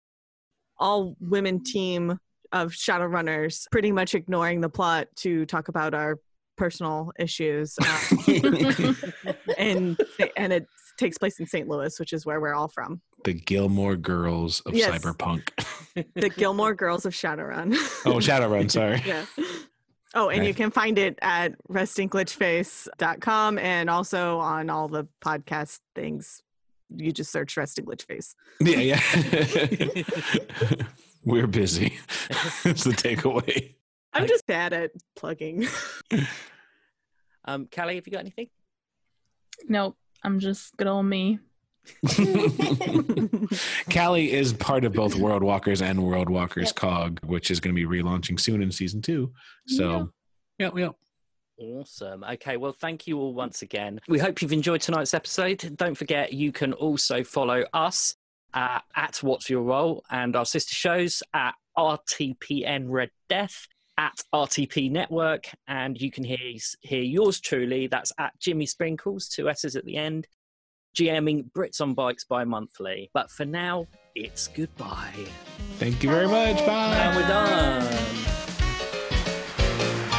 all 0.79 1.15
women 1.21 1.63
team 1.63 2.19
of 2.53 2.71
Shadowrunners, 2.73 3.67
pretty 3.71 3.93
much 3.93 4.15
ignoring 4.15 4.63
the 4.63 4.71
plot 4.71 5.09
to 5.17 5.45
talk 5.45 5.69
about 5.69 5.93
our 5.93 6.19
personal 6.57 7.13
issues. 7.19 7.77
Um, 7.79 8.97
and 9.59 9.99
and 10.39 10.53
it 10.55 10.67
takes 10.99 11.19
place 11.19 11.39
in 11.39 11.47
St. 11.47 11.69
Louis, 11.69 11.99
which 12.01 12.15
is 12.15 12.25
where 12.25 12.41
we're 12.41 12.55
all 12.55 12.69
from. 12.69 13.03
The 13.25 13.35
Gilmore 13.35 13.97
Girls 13.97 14.61
of 14.61 14.75
Yes. 14.75 14.91
Cyberpunk. 14.91 15.49
The 16.15 16.29
Gilmore 16.37 16.75
Girls 16.75 17.05
of 17.05 17.13
Shadowrun. 17.13 17.75
oh, 18.07 18.17
Shadowrun. 18.21 18.71
Sorry. 18.71 19.03
yeah. 19.07 19.25
Oh, 20.15 20.29
and 20.29 20.45
you 20.45 20.53
can 20.53 20.71
find 20.71 20.99
it 20.99 21.19
at 21.23 21.55
restingglitchface.com 21.69 23.59
and 23.59 23.89
also 23.89 24.39
on 24.39 24.69
all 24.69 24.89
the 24.89 25.07
podcast 25.25 25.81
things. 25.95 26.43
You 26.95 27.13
just 27.13 27.33
search 27.33 27.57
Resting 27.57 27.87
Glitch 27.87 28.05
Face. 28.05 28.35
Yeah, 28.61 28.79
yeah. 28.79 30.87
We're 31.25 31.47
busy. 31.47 31.99
That's 32.65 32.85
the 32.85 32.91
takeaway. 32.91 33.75
I'm 34.13 34.27
just 34.27 34.47
bad 34.47 34.75
at 34.75 34.91
plugging. 35.17 35.67
um 37.45 37.67
callie 37.73 37.97
have 37.97 38.07
you 38.07 38.13
got 38.13 38.21
anything 38.21 38.47
Nope. 39.69 39.97
I'm 40.23 40.39
just 40.39 40.77
good 40.77 40.87
old 40.87 41.07
me. 41.07 41.41
Callie 43.93 44.33
is 44.33 44.53
part 44.53 44.85
of 44.85 44.93
both 44.93 45.15
World 45.17 45.43
Walkers 45.43 45.83
and 45.83 46.03
World 46.03 46.29
Walkers 46.29 46.73
Cog, 46.73 47.21
which 47.25 47.51
is 47.51 47.61
going 47.61 47.75
to 47.75 47.89
be 47.89 48.03
relaunching 48.03 48.39
soon 48.39 48.63
in 48.63 48.71
season 48.71 49.03
two. 49.03 49.33
So 49.67 50.11
yeah, 50.59 50.71
yep. 50.75 50.95
Awesome. 51.59 52.25
Okay, 52.25 52.57
well, 52.57 52.73
thank 52.73 53.07
you 53.07 53.19
all 53.19 53.35
once 53.35 53.63
again. 53.63 54.01
We 54.09 54.19
hope 54.19 54.43
you've 54.43 54.53
enjoyed 54.53 54.81
tonight's 54.81 55.15
episode. 55.15 55.77
Don't 55.77 55.95
forget, 55.95 56.33
you 56.33 56.51
can 56.51 56.73
also 56.73 57.23
follow 57.23 57.65
us 57.73 58.17
uh, 58.55 58.81
at 58.97 59.23
What's 59.23 59.49
Your 59.49 59.63
Role 59.63 60.05
and 60.11 60.35
our 60.35 60.45
sister 60.45 60.75
shows 60.75 61.23
at 61.35 61.55
RTPN 61.77 62.87
Red 62.89 63.11
Death, 63.29 63.69
at 63.97 64.19
RTP 64.35 64.91
Network, 64.91 65.51
and 65.69 66.01
you 66.01 66.11
can 66.11 66.25
hear, 66.25 66.39
hear 66.81 67.03
yours 67.03 67.41
truly. 67.41 67.87
That's 67.87 68.13
at 68.19 68.33
Jimmy 68.41 68.67
Sprinkles, 68.67 69.29
two 69.29 69.49
S's 69.49 69.77
at 69.77 69.85
the 69.85 69.97
end, 69.97 70.27
GMing 70.95 71.51
Brits 71.53 71.81
on 71.81 71.95
Bikes 71.95 72.25
bi 72.25 72.45
monthly. 72.45 73.11
But 73.13 73.31
for 73.31 73.45
now, 73.45 73.87
it's 74.15 74.49
goodbye. 74.49 75.27
Thank 75.79 76.03
you 76.03 76.11
very 76.11 76.29
much. 76.29 76.59
Bye. 76.67 76.97
And 76.97 77.17
we're 77.17 77.29
done. 77.29 78.23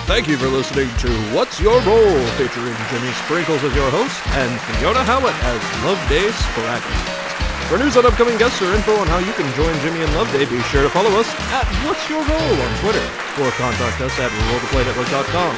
Thank 0.06 0.28
you 0.28 0.36
for 0.36 0.48
listening 0.48 0.90
to 1.00 1.10
What's 1.32 1.62
Your 1.62 1.80
Role, 1.82 2.20
featuring 2.36 2.76
Jimmy 2.92 3.12
Sprinkles 3.24 3.64
as 3.64 3.74
your 3.74 3.90
host 3.90 4.20
and 4.36 4.52
Fiona 4.78 5.00
Howat 5.00 5.32
as 5.32 5.62
Love 5.86 5.96
Loveday 5.96 6.28
Spraggins. 6.28 7.24
For 7.70 7.78
news 7.78 7.96
on 7.96 8.06
upcoming 8.06 8.38
guests 8.38 8.62
or 8.62 8.74
info 8.76 8.94
on 9.00 9.08
how 9.08 9.20
you 9.20 9.32
can 9.34 9.48
join 9.56 9.74
Jimmy 9.80 10.04
and 10.04 10.14
Loveday, 10.14 10.44
be 10.46 10.62
sure 10.64 10.84
to 10.84 10.90
follow 10.90 11.10
us 11.18 11.30
at 11.56 11.66
What's 11.88 12.04
Your 12.10 12.20
Role 12.20 12.58
on 12.62 12.72
Twitter 12.84 13.06
or 13.42 13.50
contact 13.56 14.02
us 14.02 14.20
at 14.20 14.30
rolltoplaynetwork.com. 14.30 15.56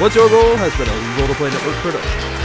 What's 0.00 0.14
Your 0.14 0.30
Role 0.30 0.56
has 0.56 0.72
been 0.78 0.88
a 0.88 1.18
Roll 1.18 1.26
to 1.26 1.34
Play 1.34 1.50
Network 1.50 1.76
production. 1.82 2.41